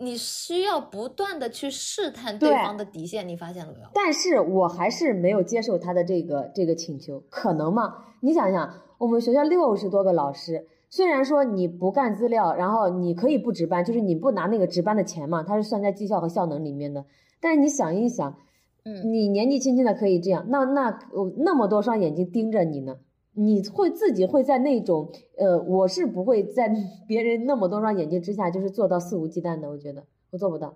[0.00, 3.88] 你需要不断的去试探对方的底线，你发现了没有？
[3.92, 7.96] 但是我还是没有接受他的这个这个请求，可能吗？
[8.20, 17.04] 你想想，我们学校六十多个老师，虽然说你不干资料，然后你可以不值班，就是你不拿那个值班的钱嘛，它是算在绩效和效能里面的。
[17.40, 18.38] 但是你想一想，
[18.84, 20.96] 嗯，你年纪轻轻的可以这样，那那
[21.38, 22.98] 那么多双眼睛盯着你呢？
[23.40, 26.68] 你会自己会在那种，呃，我是不会在
[27.06, 29.70] 别人那么多双眼睛之下，就是做到肆无忌惮的。
[29.70, 30.74] 我觉得我做不到，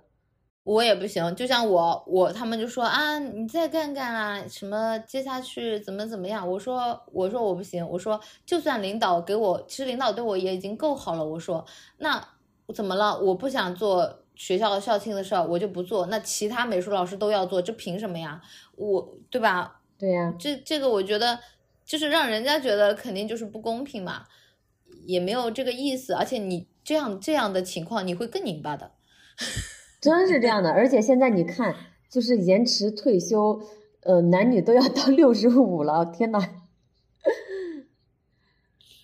[0.62, 1.34] 我也不行。
[1.34, 6.48] 就像我，我他们就说啊，你再干干啊，什么接下去怎么怎么样？
[6.48, 7.84] 我说，我说我不行。
[7.88, 11.24] 我说，就算领导给我，其实领导对我也已经够好了。
[11.24, 11.64] 我说，
[11.98, 12.24] 那
[12.72, 13.18] 怎么了？
[13.18, 16.06] 我不想做学校的校庆的事儿，我就不做。
[16.06, 18.40] 那其他美术老师都要做，这凭什么呀？
[18.76, 19.80] 我对吧？
[19.98, 21.40] 对呀，这这个我觉得。
[21.84, 24.24] 就是让人家觉得肯定就是不公平嘛，
[25.06, 28.92] 也没有这个意思，而且你这样这样的情况你会更拧巴的，
[30.00, 30.70] 真是这样的。
[30.70, 31.74] 而且现在你看，
[32.08, 33.60] 就是延迟退休，
[34.02, 36.38] 呃，男女都要到六十五了，天呐。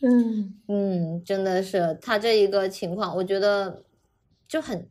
[0.00, 3.84] 嗯嗯，真的是他这一个情况，我觉得
[4.46, 4.88] 就很，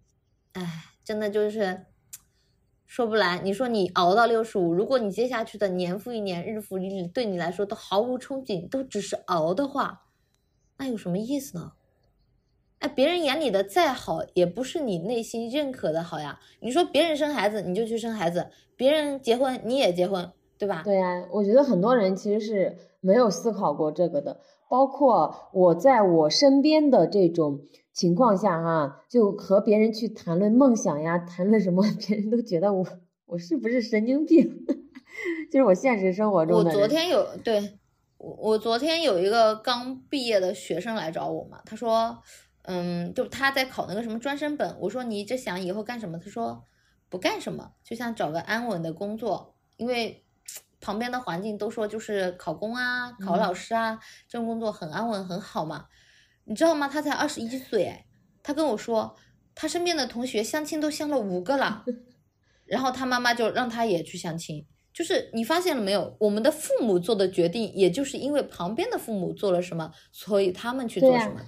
[0.53, 1.86] 哎，真的就是。
[2.87, 10.05] 说不来，你说你熬到六十五，如果你接下去的年复一年、日复一日对你来说都毫无憧憬，都只是熬的话，
[10.77, 11.73] 那有什么意思呢？
[12.79, 16.39] 哎，别人眼里的再好，也不是你内心认可的好呀。
[16.61, 18.41] 你说别人生孩子，你就去生孩子；
[18.75, 20.83] 别人结婚，你也结婚，对吧？
[20.85, 27.61] 对呀，我觉得很多人其实是没有思考过这个的，包括我在我身边的这种。
[27.93, 32.85] 情况下哈，就和别人去谈论梦想呀，谈论什么， 别人都觉得我
[33.25, 34.47] 我是不是神经病？
[35.51, 36.69] 就是我现实生活中的。
[36.69, 37.79] 我昨天有对
[38.19, 42.15] 我我昨天有一个刚毕业的学生来找我嘛，他说，
[42.65, 46.19] 嗯，就他在考那个什么专升本，我说你这想以后干什么？
[46.19, 46.61] 他说
[47.09, 50.23] 不干什么，就想找个安稳的工作，因为
[50.79, 55.85] 旁边的环境都说就是考公啊、考老师啊，这种工作很安稳很好嘛。
[56.45, 56.87] 你知道吗？
[56.87, 58.05] 他才二十一岁，哎，
[58.41, 59.15] 他跟我说，
[59.53, 61.83] 他身边的同学相亲都相了五个了，
[62.65, 64.65] 然后他妈妈就让他也去相亲。
[64.93, 66.15] 就是你发现了没有？
[66.19, 71.47] 我们的父母做的决定，也就是因为旁边的父母做了什么，所以他们去做什么的。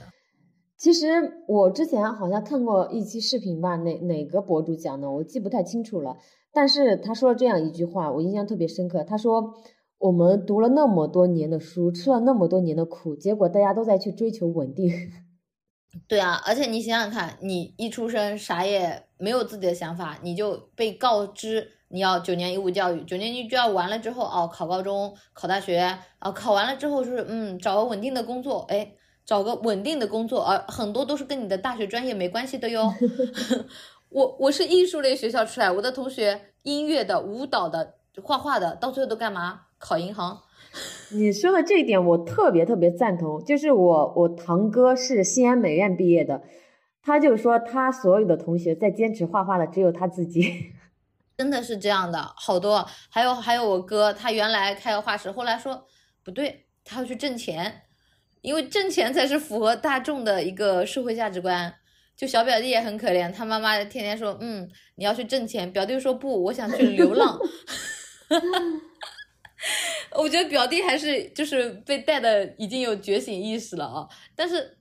[0.78, 1.08] 其实
[1.48, 6.18] 我之前好像看过一期视频吧，哪哪个博主讲的，我记不太清楚了。
[6.52, 9.04] 但是他说了这样一句话，我印象特别深刻。
[9.04, 9.54] 他说
[10.00, 14.90] ：“我们读了那么多年的书，吃了那么多年的苦，结果大家都在去追求稳定。
[16.08, 28.94] ”对啊，而且你想想看，你一出生啥也没有自己的想法，你就被告知你要九年义务教育，九年义务教育完了之后，哦，考高中、考大学，哦，考完了之后就是嗯，找个稳定的工作，哎，
[29.26, 32.94] 找个稳定的工作，而很多都是跟你的大学专业没关系的哟。
[34.10, 39.62] 我我是艺术类学校出来，我的同学音乐的、舞蹈的、画画的，到最后都干嘛？
[39.78, 40.42] 考银行。
[41.14, 43.44] 你说的这一点我特别特别赞同。
[43.44, 46.42] 就是我我堂哥是西安美院毕业的，
[47.02, 50.74] 他就说他所有的同学在坚持画画的只有他自己。
[51.38, 52.86] 真的是这样的，好多。
[53.10, 55.86] 还有还有我哥，他原来开个画室，后来说
[56.24, 57.84] 不对，他要去挣钱，
[58.42, 61.74] 因为挣钱才是符合大众的一个社会价值观。
[62.20, 65.72] 就小表弟也很可怜，他妈妈天天说，嗯，你要去挣钱。
[65.72, 67.40] 表弟说不，我想去流浪。
[70.12, 74.06] 我觉得表弟还是就是被带的已经有觉醒意识了啊，
[74.36, 74.78] 但是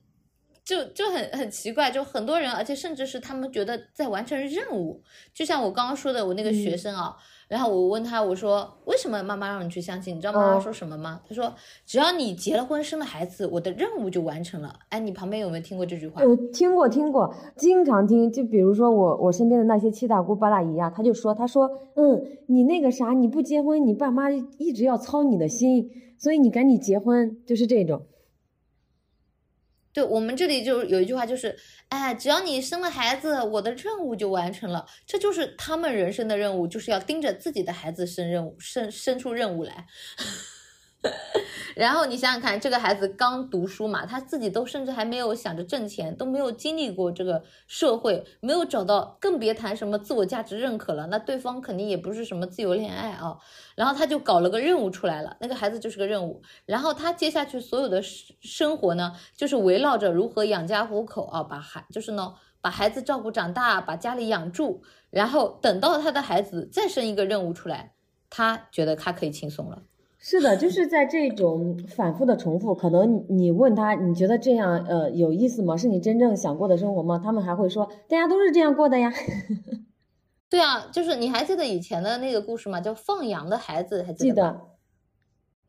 [0.65, 5.01] 就就很很奇怪，就很多人，而且甚至是他们觉得在完成任务，
[5.33, 7.15] 就像我刚刚说的，我那个学生啊。
[7.49, 10.15] 然后我问他，我说为什么妈妈让你去相亲？
[10.15, 11.19] 你知道妈妈说什么吗？
[11.27, 11.51] 他说
[11.83, 14.71] 只要你结了婚生了孩子，我的任务就完成了。
[14.89, 16.23] 哎，你旁边有没有听过这句话？
[16.23, 18.31] 我听过，听过，经常听。
[18.31, 28.03] 就比如说我我身边的那些七大姑八大姨啊，他就说，他说，嗯，你那个啥，你不结婚，你爸妈一直要操你的心，所以你赶紧结婚，就是这种。
[29.99, 31.53] 就我们这里就有一句话，就是，
[31.89, 34.85] 哎，只要你生了孩子，我的任务就完成了。
[35.05, 39.85] 这就是他们人生的任务，就是要盯着自己的孩子生任务，生生出任务来。
[41.75, 51.07] 然后你想想看，这个孩子刚读书嘛，他自己都甚至还没有想着挣钱，都没有经历过这个社会，没有找到，更别谈什么自我价值认可了。
[51.07, 53.37] 那对方肯定也不是什么自由恋爱啊。
[53.75, 56.41] 然后他就搞了个任务出来了，那个孩子就是个任务。
[56.65, 64.83] 然后他接下去所有的生活呢，就是围绕着如何养家糊口啊，把孩就是呢，把孩子照顾长大，把家里养住。
[65.09, 67.93] 然后等到他的孩子再生一个任务出来，
[68.29, 69.83] 他觉得他可以轻松了。
[70.21, 75.77] 是的，就是在这种反复的重复，可能你问他，你觉得这样呃有意思吗？
[75.77, 77.19] 是你真正想过的生活吗？
[77.23, 79.11] 他们还会说，大家都是这样过的呀。
[80.49, 82.81] 对啊，就是你还记得以前的那个故事吗？
[82.81, 84.59] 叫放羊的孩子，还记得？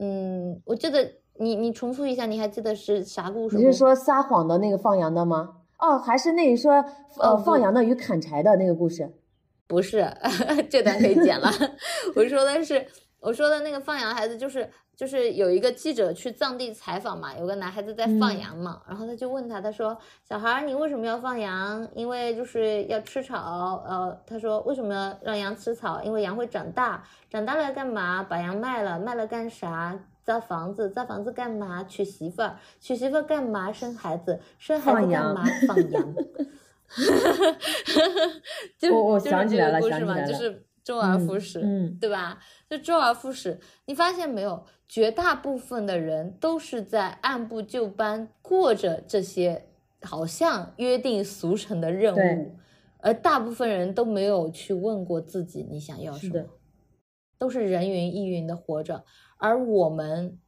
[0.00, 1.08] 嗯，我记得
[1.38, 3.56] 你你重复一下，你还记得是啥故事？
[3.56, 5.58] 你是说撒谎的那个放羊的吗？
[5.78, 6.84] 哦，还是那说
[7.20, 9.12] 呃放羊的与砍柴的那个故事？
[9.68, 10.12] 不是，
[10.68, 11.48] 这段可以剪了。
[12.16, 12.84] 我说的是。
[13.20, 21.86] 我说的那个放羊孩子，就是就是有一个记者去藏地采访嘛，有个男孩子在放羊嘛，然后他就问他，他说：“小孩，你为什么要放羊？
[21.94, 26.02] 因为就是要吃草。”呃，他说：“为什么要让羊吃草？
[26.02, 28.22] 因为羊会长大，长大了干嘛？
[28.22, 29.98] 把羊卖了，卖了干啥？
[30.22, 31.84] 造房子，造房子干嘛？
[31.84, 33.72] 娶媳妇儿，娶媳妇儿干嘛？
[33.72, 35.44] 生孩子，生孩子干嘛？
[35.66, 36.14] 放羊。
[38.78, 42.40] 就我我想起来了，想起来了，就是周而复始，嗯，对吧？
[42.68, 44.64] 就周而复始，你发现没有？
[44.88, 49.68] 绝大部分的人都是在按部就班过着这些
[50.02, 52.56] 好像约定俗成的任务，
[52.98, 56.44] 而大部分人都没有去问过自己你想要什么，
[57.38, 59.04] 都是人云亦云的活着。
[59.36, 60.40] 而我们，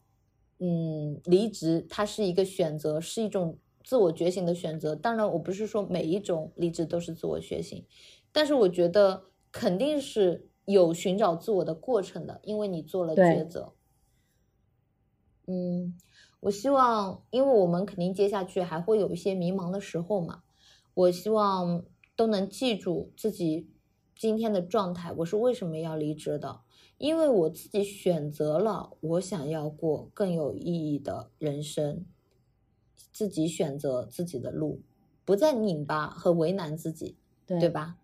[0.59, 4.96] 嗯，离职它是一个选择，是一种自我觉醒的选择。
[4.96, 7.87] 当然，我不是说每一种离职都是自我觉醒，
[8.33, 9.22] 但是我觉得
[9.53, 10.49] 肯定是。
[10.65, 13.73] 有寻找自我的过程的，因为你做了抉择。
[15.49, 15.99] 嗯，
[16.38, 20.45] 我希望，因为我们肯定接下去还会有一些迷茫的时候嘛，
[20.95, 21.85] 我希望
[22.15, 23.69] 都能记住自己
[24.15, 25.13] 今天的状态。
[25.17, 26.61] 我是为什么要离职的？
[26.98, 32.07] 因为我自己选择了，我想要过更有意义的人生，
[33.11, 34.81] 自己选择自己的路，
[35.25, 37.96] 不再拧巴和为难自己，对吧？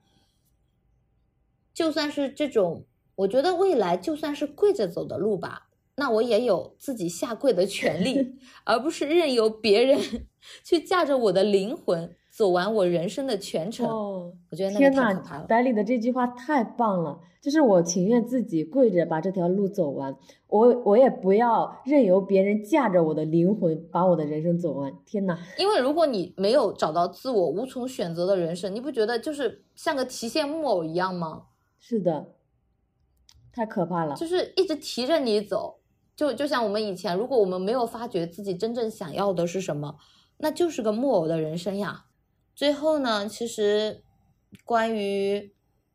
[1.79, 8.35] 就算是这种，我觉得未来就算是跪着走的路吧，那我也有自己下跪的权利，
[8.67, 9.97] 而不是任由别人
[10.67, 13.87] 去驾着我的灵魂走完我人生的全程。
[13.87, 15.45] 哦，我觉得那天呐个太可怕了。
[15.47, 20.17] 百里的这句话太棒了，就是我情愿自己跪着把这条路走完，
[20.49, 24.93] 我我也不要任由别人驾着我的灵魂把我的人生走完。
[25.07, 31.45] 天呐，因为如果你没有找到自我，无从选择的人生，你不觉得就是像个提线木偶一样吗？
[31.79, 32.35] 是的，
[33.53, 34.15] 太可怕了。
[34.15, 35.81] 就是一直提着你走，
[36.15, 39.97] 就就像我们以前，如果我们没有发觉自己真正想要的是什么，
[40.39, 42.07] 那就是个木偶的人生呀。
[42.55, 44.03] 最后呢，其实
[44.65, 45.53] 关于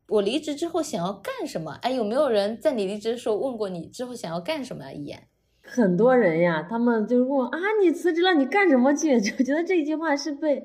[0.08, 4.92] 我离职之后想要干什么，哎，有没有人在你离职的时候问过你之后想要干什么呀？
[4.92, 5.28] 一言，
[5.62, 9.20] 很多人呀，他们就问啊，你辞职了，你干什么去？
[9.20, 10.64] 就觉得这句话是被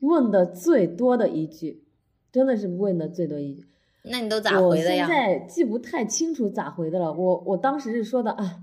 [0.00, 1.84] 问的最多的一句，
[2.32, 3.66] 真的是问的最多一句。
[4.10, 5.16] 那你都咋回的呀我现？
[5.16, 7.12] 在记不太清楚咋回的了。
[7.12, 8.58] 我我当时是说的啊，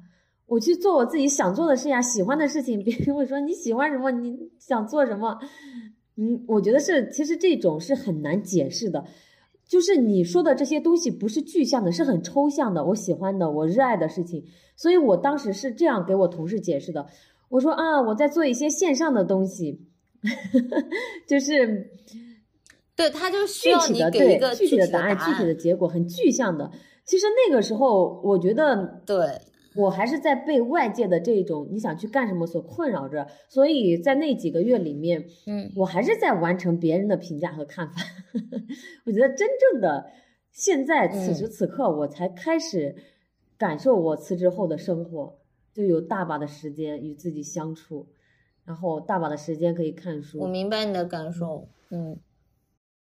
[0.47, 2.81] 我去做我自己想做的事呀，喜欢的事情。
[2.83, 5.39] 别人会说你喜欢什么，你想做什么。
[6.15, 9.03] 嗯，我觉得是，其实这种是很难解释的。
[9.65, 12.83] 就是你说的这些东西不是具象的，是很抽象的。
[12.85, 14.43] 我喜欢的，我热爱的事情，
[14.75, 17.07] 所以我当时是这样给我同事解释的。
[17.49, 19.81] 我说啊，我在做一些线上的东西，
[21.27, 21.89] 就是
[23.03, 26.71] 对，他就需要你给一个具体的的答案、具体的结果很具象的。
[27.05, 29.17] 其实那个时候，我觉得对，
[29.75, 37.95] 我还是在被外界的这种你想去干什么所困扰着，所以在那几个月里面，嗯，我还是在完成别人的评价和看法。
[39.05, 40.05] 我觉得真正的
[40.51, 42.95] 现在此嗯时此刻，我才开始
[43.57, 45.39] 感受我辞职后的生活，
[45.73, 48.07] 就有大把的时间与自己相处，
[48.63, 50.39] 然后大把的时间可以看书。
[50.39, 52.17] 我明白你的感受，嗯，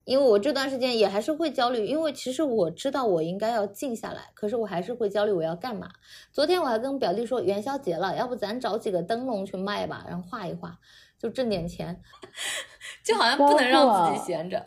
[0.04, 5.88] 因为我这段时间也还是会焦虑，因为其实我知道我应该要静下来，可是我还是会焦虑我要干嘛。
[6.32, 10.76] 昨天我还跟表弟说元宵节了，要不咱找几个灯笼去卖吧，然后画一画，
[11.18, 12.00] 就挣点钱，
[13.04, 14.62] 就好像不能让自己闲着。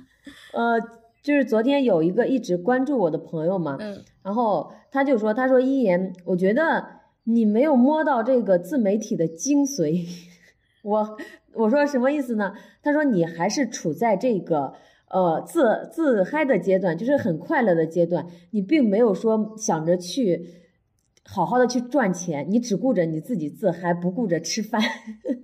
[0.52, 0.80] 呃，
[1.22, 6.86] 就是昨天有一个一直关注我的朋友嘛，嗯然后他就说，他说一言，我觉得
[7.24, 10.06] 你没有摸到这个自媒体的精髓。
[10.82, 11.18] 我
[11.58, 12.52] 我说什么意思呢？
[12.82, 14.72] 他说你还是处在这个
[15.10, 20.48] 呃自自嗨的阶段，就是很快乐的阶段，你并没有说想着去
[21.24, 24.80] 好好的去赚钱，你只顾着你自己自嗨，不顾着吃饭。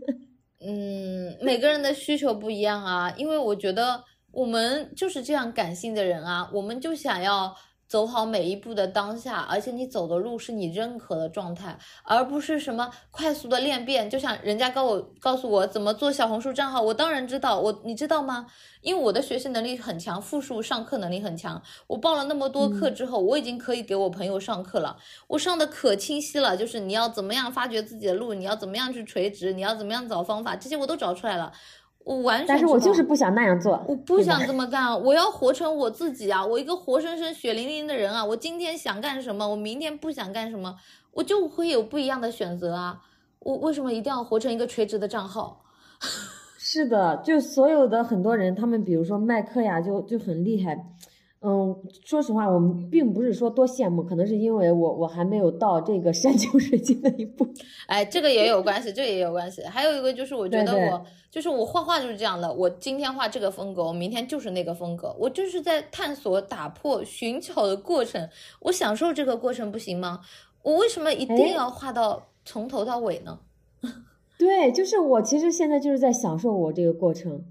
[0.66, 4.02] 嗯，每个人的需求不一样啊，因为我觉得
[4.32, 7.54] 我们就是这样感性的人啊，我们就想要
[7.86, 14.08] 走好每一步的当下，而且你走的路是你认可的状态，而不是什么快速的练变。
[14.08, 18.46] 就像人家告我告诉我怎么做小红书账号，我当然知道，我你知道吗？
[18.80, 21.62] 因为我的学习能力很强，复述上课能力很强。
[21.86, 24.96] 我报了那么多课之后，我已经可以给我朋友上课了。
[25.28, 31.52] 我上的可清晰了，就是你要怎么样发掘自己的路，你要怎么样去垂直，你要怎么样找方法，这些我都找出来了。
[32.04, 36.44] 我完全但是我就是不想那样做，我不想这么干，我要活成我自己啊！
[36.44, 38.22] 我一个活生生、血淋淋的人啊！
[38.22, 40.76] 我今天想干什么，我明天不想干什么，
[41.12, 43.00] 我就会有不一样的选择啊！
[43.38, 45.62] 我为什么一定要活成一个垂直的账号？
[46.58, 50.76] 是的，就所有的很多人，他们比如说麦克呀，就就很厉害。
[51.46, 51.76] 嗯，
[52.06, 57.46] 说实话，我们并不是说多羡慕，可能是因为我我还没有到这个山穷水尽的一步。
[57.86, 59.62] 哎，这个也有关系，这个也有关系。
[59.64, 68.26] 还有一个就是，我觉得我就是我画画就是这样的，我今天画这个风格，我明天就是那个风格，我就是在探索、打破、寻找的过程，
[68.60, 70.20] 我享受这个过程不行吗？
[70.62, 73.38] 我为什么一定哎要画到从头到尾呢？
[74.38, 77.44] 对，就是我其实现在就是在享受我这个过程，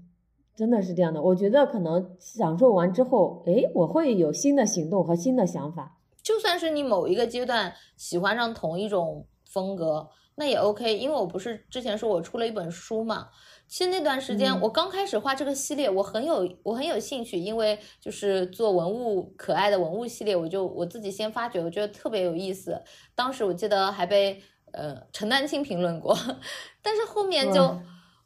[0.56, 1.20] 真的是这样的。
[1.20, 5.98] 我觉得可能享受完之后，诶，我会有新的行动和新的想法。
[6.22, 10.96] 就算是你某一个阶段喜欢上同一种风格，那也 OK。
[10.96, 13.28] 因为我不是之前说我出了一本书嘛，
[13.68, 22.82] 其实那段时间嗯我刚开始画这个系列，我很有我很有兴趣，因为就是做文物可爱的文物系列，我就我自己先发掘，我觉得特别有意思。
[23.14, 24.40] 当时我记得还被
[24.72, 26.16] 呃陈丹青评论过，
[26.80, 27.78] 但是后面就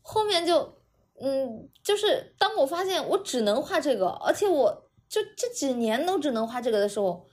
[0.03, 0.73] 后面就
[1.21, 4.71] 嗯，就是当我发现我只能画这个，而且我
[5.09, 7.25] 就这几年都只能画这个的时候，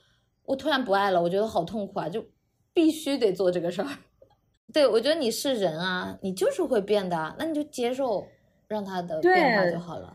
[0.44, 2.24] 我突然不爱了，我觉得好痛苦啊，就
[2.72, 3.88] 必须得做这个事儿。
[4.72, 8.26] 对，我觉得你是人啊，你就是会变的啊，那你就接受
[8.68, 10.14] 让它的变化就好了。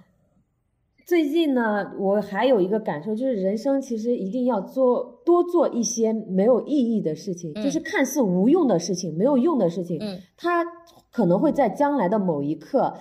[1.05, 10.63] 最近呢，我还有一个感受，就是人生其实一定要做多做一些没有意义的事情，就是嗯看似无用的事情、没有用的事情，嗯它
[11.11, 12.93] 可能会在将来的某一刻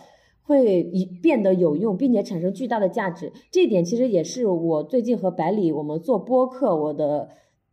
[0.51, 3.33] 会一变得有用，并且产生巨大的价值。
[3.53, 7.29] 这一点其实也是我最近和百里我们做播客，我的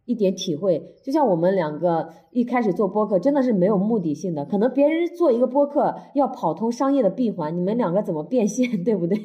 [0.05, 0.93] 一点体会。
[1.03, 4.45] 就像我们两个一开始做播客，真的是没有目的性的。
[4.45, 9.17] 可能别人做一个播客要跑通商业的闭环，你们两个怎么变现，对不对？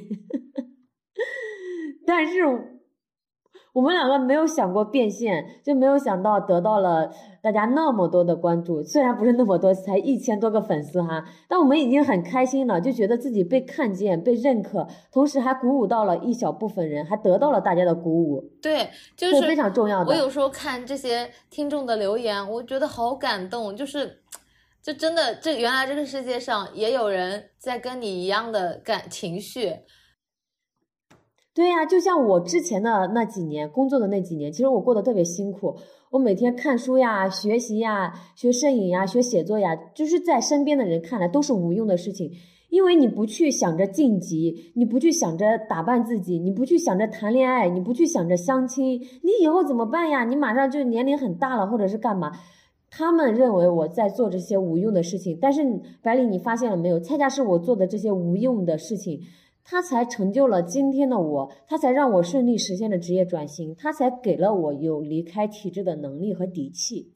[2.06, 2.80] 但是。
[3.72, 7.10] 我们两个没有想过变现，就没有想到得到了
[7.40, 8.82] 大家那么多的关注。
[8.82, 18.44] 虽然不是那么多，才一千多个粉丝哈，但我们已经很开心了，就觉得自己被看见、被认可，同时还鼓舞到了一小部分人，还得到了大家的鼓舞。
[18.60, 20.10] 对，就是非常重要的。
[20.10, 24.18] 我有时候看这些听众的留言，我觉得好感动，就是，
[24.82, 29.74] 就真的，这原来这个世界上也有人在跟你一样的感情绪。
[31.54, 35.76] 对呀，就像我之前的那几年工作的那几年，其实我过得特别辛苦。
[36.10, 42.32] 我每天看书呀、学习呀、学摄影呀、学写作呀，就是在身边的人看来都是无用的事情。
[42.70, 50.24] 因为你不去想着晋级，你不去想着打扮自己，你不去想着谈恋爱，你不去想着相亲，你以后怎么办呀？
[50.24, 52.32] 你马上就年龄很大了，或者是干嘛？
[52.90, 55.62] 他们认为我在做这些无用的事情，但是
[56.02, 56.98] 百里，你发现了没有？
[56.98, 59.20] 恰恰是我做的这些无用的事情。
[59.64, 67.12] 他才成就了今天的我，他才让我顺利实现了职业转型，他才给了我有离开体制的能力和底气。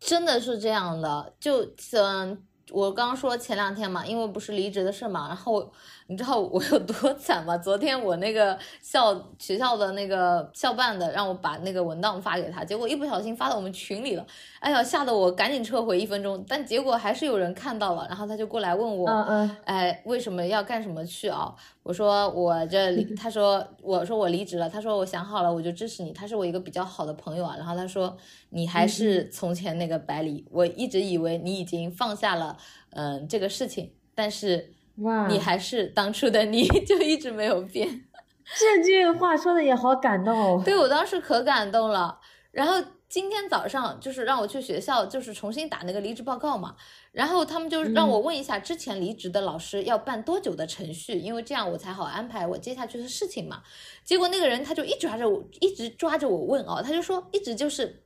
[0.00, 5.72] 真的是这样的，就嗯，我刚刚说前两天嘛，因为不是离职的事嘛，然后。
[6.06, 7.56] 你知道我有多惨吗？
[7.56, 14.26] 昨天我那个校学校的那个校办的让我把那个文档发给他，结果一不小心发到我们群里了。
[14.60, 21.54] 哎呀，吓得我赶紧撤回一分钟，但结果还是有人看到了，然后他就过来问我，嗯嗯，哎，为什么要干什么去啊？
[21.84, 27.54] 我说我这离，他说我说我离职了，他说我想好了，我就支持你，他是我一个比较好的朋友啊。
[27.56, 28.16] 然后他说
[28.50, 32.56] 你还是从前那个百里，我一直以为你已经放下了，
[32.90, 34.72] 嗯，这个事情，但是。
[34.98, 38.04] 哇，你还是当初的你， 就一直没有变。
[38.56, 40.62] 这句话说的也好感动哦。
[40.64, 42.20] 对我当时可感动了。
[42.52, 42.74] 然后
[43.08, 46.76] 今天早上就是让我去学校，就是重新打那个离职报告嘛。
[47.12, 53.62] 然后他们就让我问一下之前离职的老师要办多久的程序，因为这样我才好安排我接下去的事情嘛。
[54.04, 58.02] 结果那个人他就一直抓着我，一直抓着我问哦，他就说一直就是，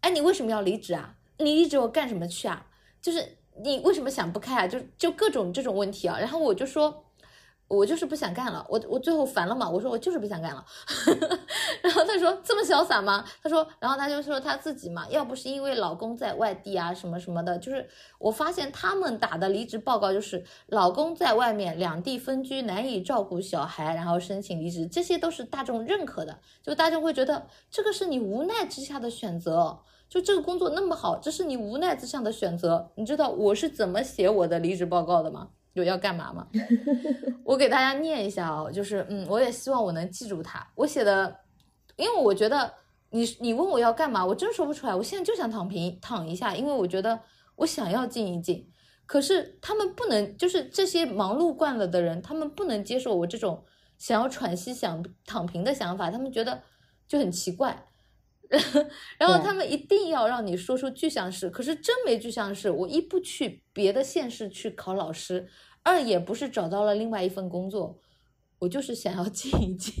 [0.00, 1.14] 哎，你为什么要离职啊？
[1.38, 2.66] 你离职我干什么去啊？
[3.00, 3.38] 就是。
[3.62, 4.66] 你为什么想不开啊？
[4.66, 7.04] 就就各种这种问题啊，然后我就说，
[7.76, 10.64] 我就是不想干了，我我最后烦了嘛，我说我就是不想干了，
[11.80, 13.24] 然后他说这么潇洒吗？
[13.42, 29.80] 他说，然后他就说他自己嘛，要不是因为老公在外地啊什么什么的，就是我发现他们打的离职报告就是老公在外面两地分居难以照顾小孩，然后申请离职，这些都是大众认可的，就大众会觉得这个是你无奈之下的选择。
[30.08, 32.90] 就这个工作那么好，这是你无奈之下的选择。
[32.96, 35.48] 你知道我是怎么写我的离职报告的吗？
[35.74, 36.46] 有要干嘛吗？
[37.44, 40.66] 我给大家念一下哦，就是嗯，我也希望我能记住它。
[40.74, 41.36] 我写的，
[41.96, 42.72] 因为我觉得
[43.10, 44.94] 你你问我要干嘛，我真说不出来。
[44.94, 47.20] 我现在就想躺平躺一下，因为我觉得
[47.56, 48.68] 我想要静一静。
[49.06, 53.64] 可是他们不能，就是这些忙碌惯了的人，他们不能接受我这种
[53.98, 56.62] 想要喘息、想躺平的想法，他们觉得
[57.06, 57.86] 就很奇怪。
[59.18, 62.70] 然后他们一定要让你说出具象式，可是真没具象式。
[62.70, 65.46] 我一不去别的县市去考老师，
[65.82, 67.96] 二也不是找到了另外一份工作，
[68.58, 69.94] 我就是想要静一静。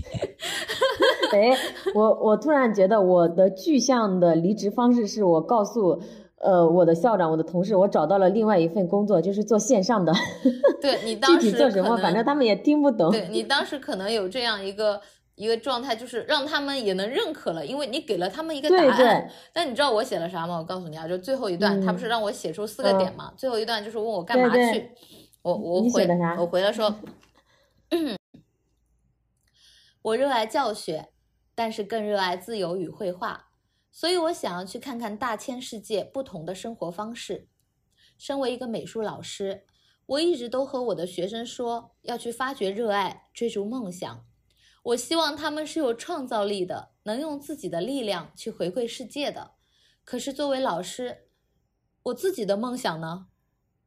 [1.32, 1.56] 哎，
[1.94, 6.02] 我我突然觉得我的具象的离职方式是我告诉
[6.36, 10.12] 呃我的校长、我的同事，我找到了另外一份工作，就是做线上的。
[10.80, 13.10] 对你 当时具体做什么，反正他们也听不懂。
[13.10, 15.00] 对你当时可能有这样一个。
[15.34, 19.30] 一个状态就是让他们也能认可了，因为你给了他们一个答案。
[19.52, 20.58] 但你知道我写了啥吗？
[20.58, 23.32] 我告诉你啊，就最后一段，他不是让我写出四个点吗？
[23.36, 24.90] 最后一段就是问我干嘛去，
[25.40, 26.06] 我我回
[26.38, 26.94] 我回了说，
[30.02, 31.08] 我热爱教学，
[31.54, 33.48] 但是更热爱自由与绘画，
[33.90, 37.48] 所以我想要去看看大千世界不同的生活方式。
[38.18, 39.64] 身为一个美术老师，
[40.06, 44.24] 我一直都和我的学生说，要去发掘热爱，追逐梦想。
[44.82, 49.52] 我希望他们是有创造力的，能用自己的力量去回馈世界的。
[50.04, 51.28] 可是作为老师，
[52.04, 53.28] 我自己的梦想呢？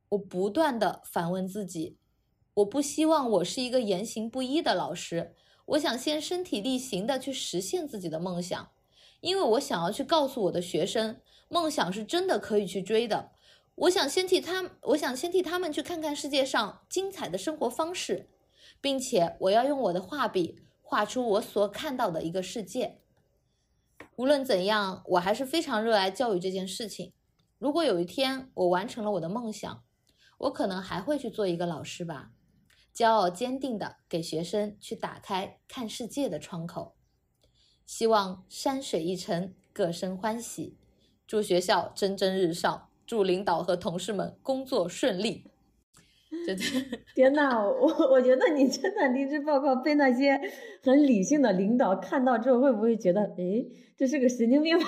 [0.09, 1.97] 我不断的反问自己，
[2.53, 5.35] 我不希望我是一个言行不一的老师。
[5.65, 8.71] 我想先身体力行的去实现自己的梦想，
[9.19, 11.19] 因为我想要去告诉我的学生，
[11.49, 13.31] 梦想是真的可以去追的。
[13.75, 18.29] 我想先替他，我想先替他们去看看世界上精彩的生活方式，
[18.79, 20.61] 并且我要用我的画笔。
[20.87, 22.99] 画出我所看到的一个世界。
[24.17, 27.11] 无论怎样，我还是非常热爱教育这件事情。
[27.57, 29.83] 如果有一天我完成了我的梦想，
[30.37, 32.31] 我可能还会去做一个老师吧，
[32.93, 36.95] 骄傲坚定的给学生去打开看世界的窗口。
[37.87, 40.77] 希望山水一程，各生欢喜。
[41.25, 45.49] 祝学校蒸蒸日上，祝领导和同事们工作顺利。
[46.45, 50.39] 真的，天呐，我 我觉得你真的离职报告被那些
[50.83, 53.65] 很理性的领导看到之后，会不会觉得，哎，
[53.97, 54.85] 这是个神经病吧？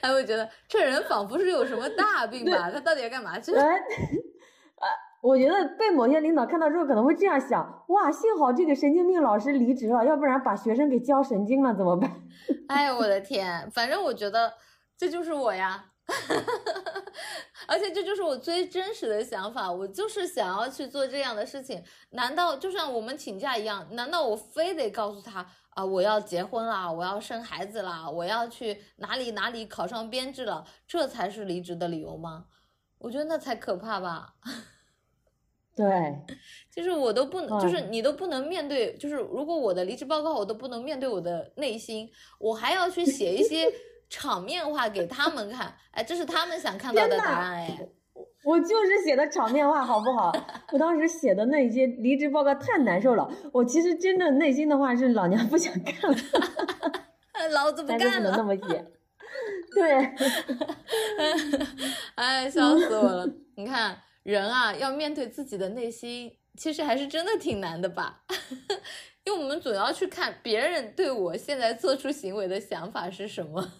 [0.00, 2.70] 还 会觉得这人仿佛是有什么大病吧？
[2.70, 3.52] 他到底要干嘛去？
[3.54, 3.66] 呃，
[5.20, 12.10] 我觉得被某些领导看到之后，可能会这样想：哇，幸好这个神经病老师离职了，要不然把学生给教神经了怎么办？
[12.68, 13.70] 哎呦，我的天！
[13.70, 14.52] 反正我觉得。
[15.00, 15.92] 这就是我呀，
[17.68, 19.70] 而且这就是我最真实的想法。
[19.70, 21.84] 我就是想要去做这样的事情。
[22.10, 23.86] 难道就像我们请假一样？
[23.94, 32.46] 难道我非得告诉他啊，我要结婚啦，我要生孩子啦，我要去哪里哪里考上编制了，这才是离职的理由吗？
[32.98, 34.34] 我觉得那才可怕吧。
[35.76, 36.24] 对，
[36.74, 43.70] 就是我都不能，就是你都不能面对，就是如果我的离职报告我都不能面对我的内心，我还要去写一些。
[44.10, 47.88] 场面话给他们看，哎，这是他们想看到的答案，哎，
[48.44, 50.32] 我就是写的场面话，好不好？
[50.72, 56.16] 我当时写的那些离职报告太难受了，我其实真正内心的话是老娘不想干了，
[57.52, 58.86] 老子不干了，不能那么写，
[59.74, 60.14] 对，
[62.16, 63.28] 哎，笑死我了！
[63.56, 68.22] 你看人啊，要面对自己的内心，其实还是真的挺难的吧？
[69.24, 73.72] 因为我们总要去看别人对我现在做出行为的想法是什么。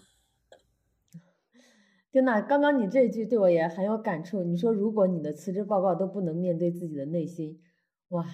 [2.10, 4.42] 天呐，刚刚你这句对我也很有感触。
[4.42, 7.60] 你说，如果你的辞职报告都不能面对自己的内心，
[8.08, 8.24] 哇！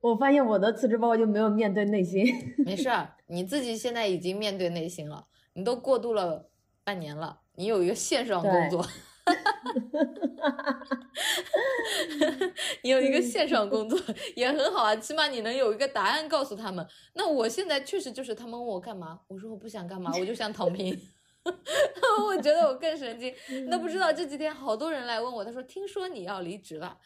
[0.00, 2.24] 我发现我的辞职报告就没有面对内心。
[2.64, 6.50] 没事儿，你自己现在已经面对内心了，你都过渡了
[6.84, 8.86] 半年了，你有一个线上工作，
[12.84, 13.98] 你有一个线上工作
[14.36, 16.86] 也很好啊，起码你能有一个答案告诉他们。
[17.14, 20.96] 那我现在确实就是他们问我干嘛，我说我不想干嘛，我就想躺平。
[22.26, 23.34] 我觉得我更神经，
[23.68, 26.98] 那不知道这几天好多人来问我，他说听说你要离职了，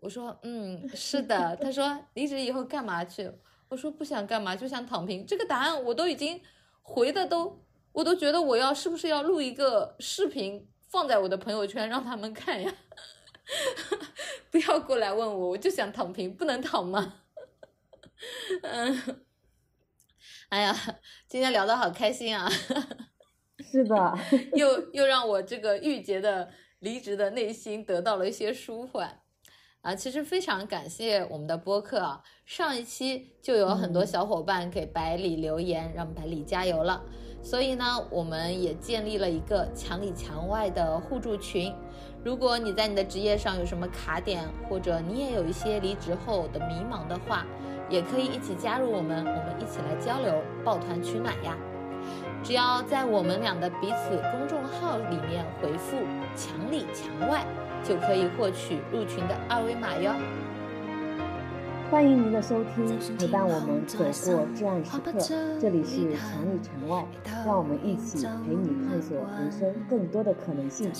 [0.00, 3.30] 我说嗯是的，他说离职以后干嘛去？
[3.68, 5.26] 我说不想干嘛，就想躺平。
[5.26, 6.40] 这个答案我都已经
[6.82, 12.74] 回的都，我都觉得我要是不是要录一个视频放在我的朋友圈让他们看呀？
[14.50, 17.20] 不要过来问我，我就想躺平，不能躺吗？
[18.62, 19.24] 嗯，
[20.50, 20.76] 哎呀，
[21.26, 22.48] 今天聊的好开心啊！
[23.58, 24.18] 是的，
[24.54, 26.50] 又又让我这个郁结的
[26.80, 29.20] 离职的内心得到了一些舒缓
[29.82, 29.94] 啊！
[29.94, 37.02] 其实非常感谢我们的播客啊，上一期就有很多小伙伴给百里留言，让百里加油了。
[37.42, 41.74] 所以呢，我们也建立了一个墙里墙外的互助群。
[42.24, 47.44] 如果你在你的职业上有什么卡点，或者你也有一些离职后的迷茫的话，
[47.90, 51.56] 也可以一起加入我们，我们一起来交流，抱团取暖呀。
[52.42, 55.96] 只要在我们俩的彼此公众号里面回复
[56.34, 57.44] “墙里墙外”，
[57.84, 60.12] 就可以获取入群的二维码哟。
[61.88, 65.12] 欢迎您的收听，陪伴我们走过至暗时刻。
[65.60, 67.06] 这里是“墙里墙外”，
[67.46, 70.90] 让我们一起陪你探索人生更多的可能性。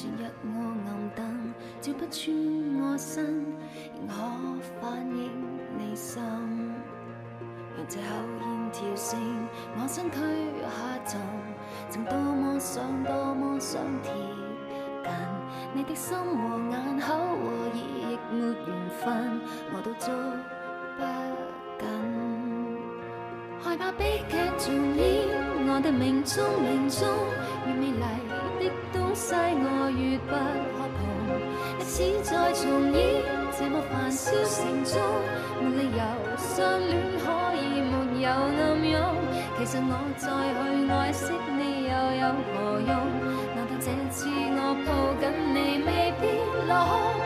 [7.88, 8.04] 这后
[8.38, 9.08] 现调成
[9.76, 10.16] 我身躯
[10.62, 10.66] 下
[11.04, 11.20] 沉，
[11.90, 14.12] 曾多么想多么想贴
[15.02, 15.10] 近
[15.74, 18.70] 你的心和眼口和耳，亦没缘
[19.00, 19.40] 分，
[19.72, 20.08] 我都捉
[20.96, 21.00] 不
[21.80, 21.84] 紧。
[23.60, 25.02] 害怕悲剧重演，
[25.68, 27.08] 我的命中命中
[27.66, 31.00] 越美丽的东西，我越不可碰。
[31.78, 33.22] 历史再重演，
[33.58, 35.00] 这么繁嚣城中，
[35.60, 36.00] 没理由
[36.36, 36.92] 相恋。
[38.22, 38.94] 有暗涌
[39.58, 41.92] 其实我再去爱惜你又
[42.22, 42.90] 有何用？
[43.56, 46.22] 难道这次我抱紧你未必
[46.68, 47.18] 落空。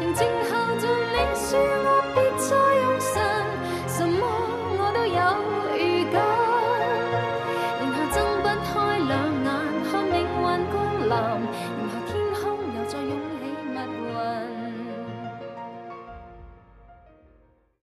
[0.00, 3.12] 仍静候着你说我别再用神
[3.88, 4.22] 什么
[4.78, 5.63] 我都有。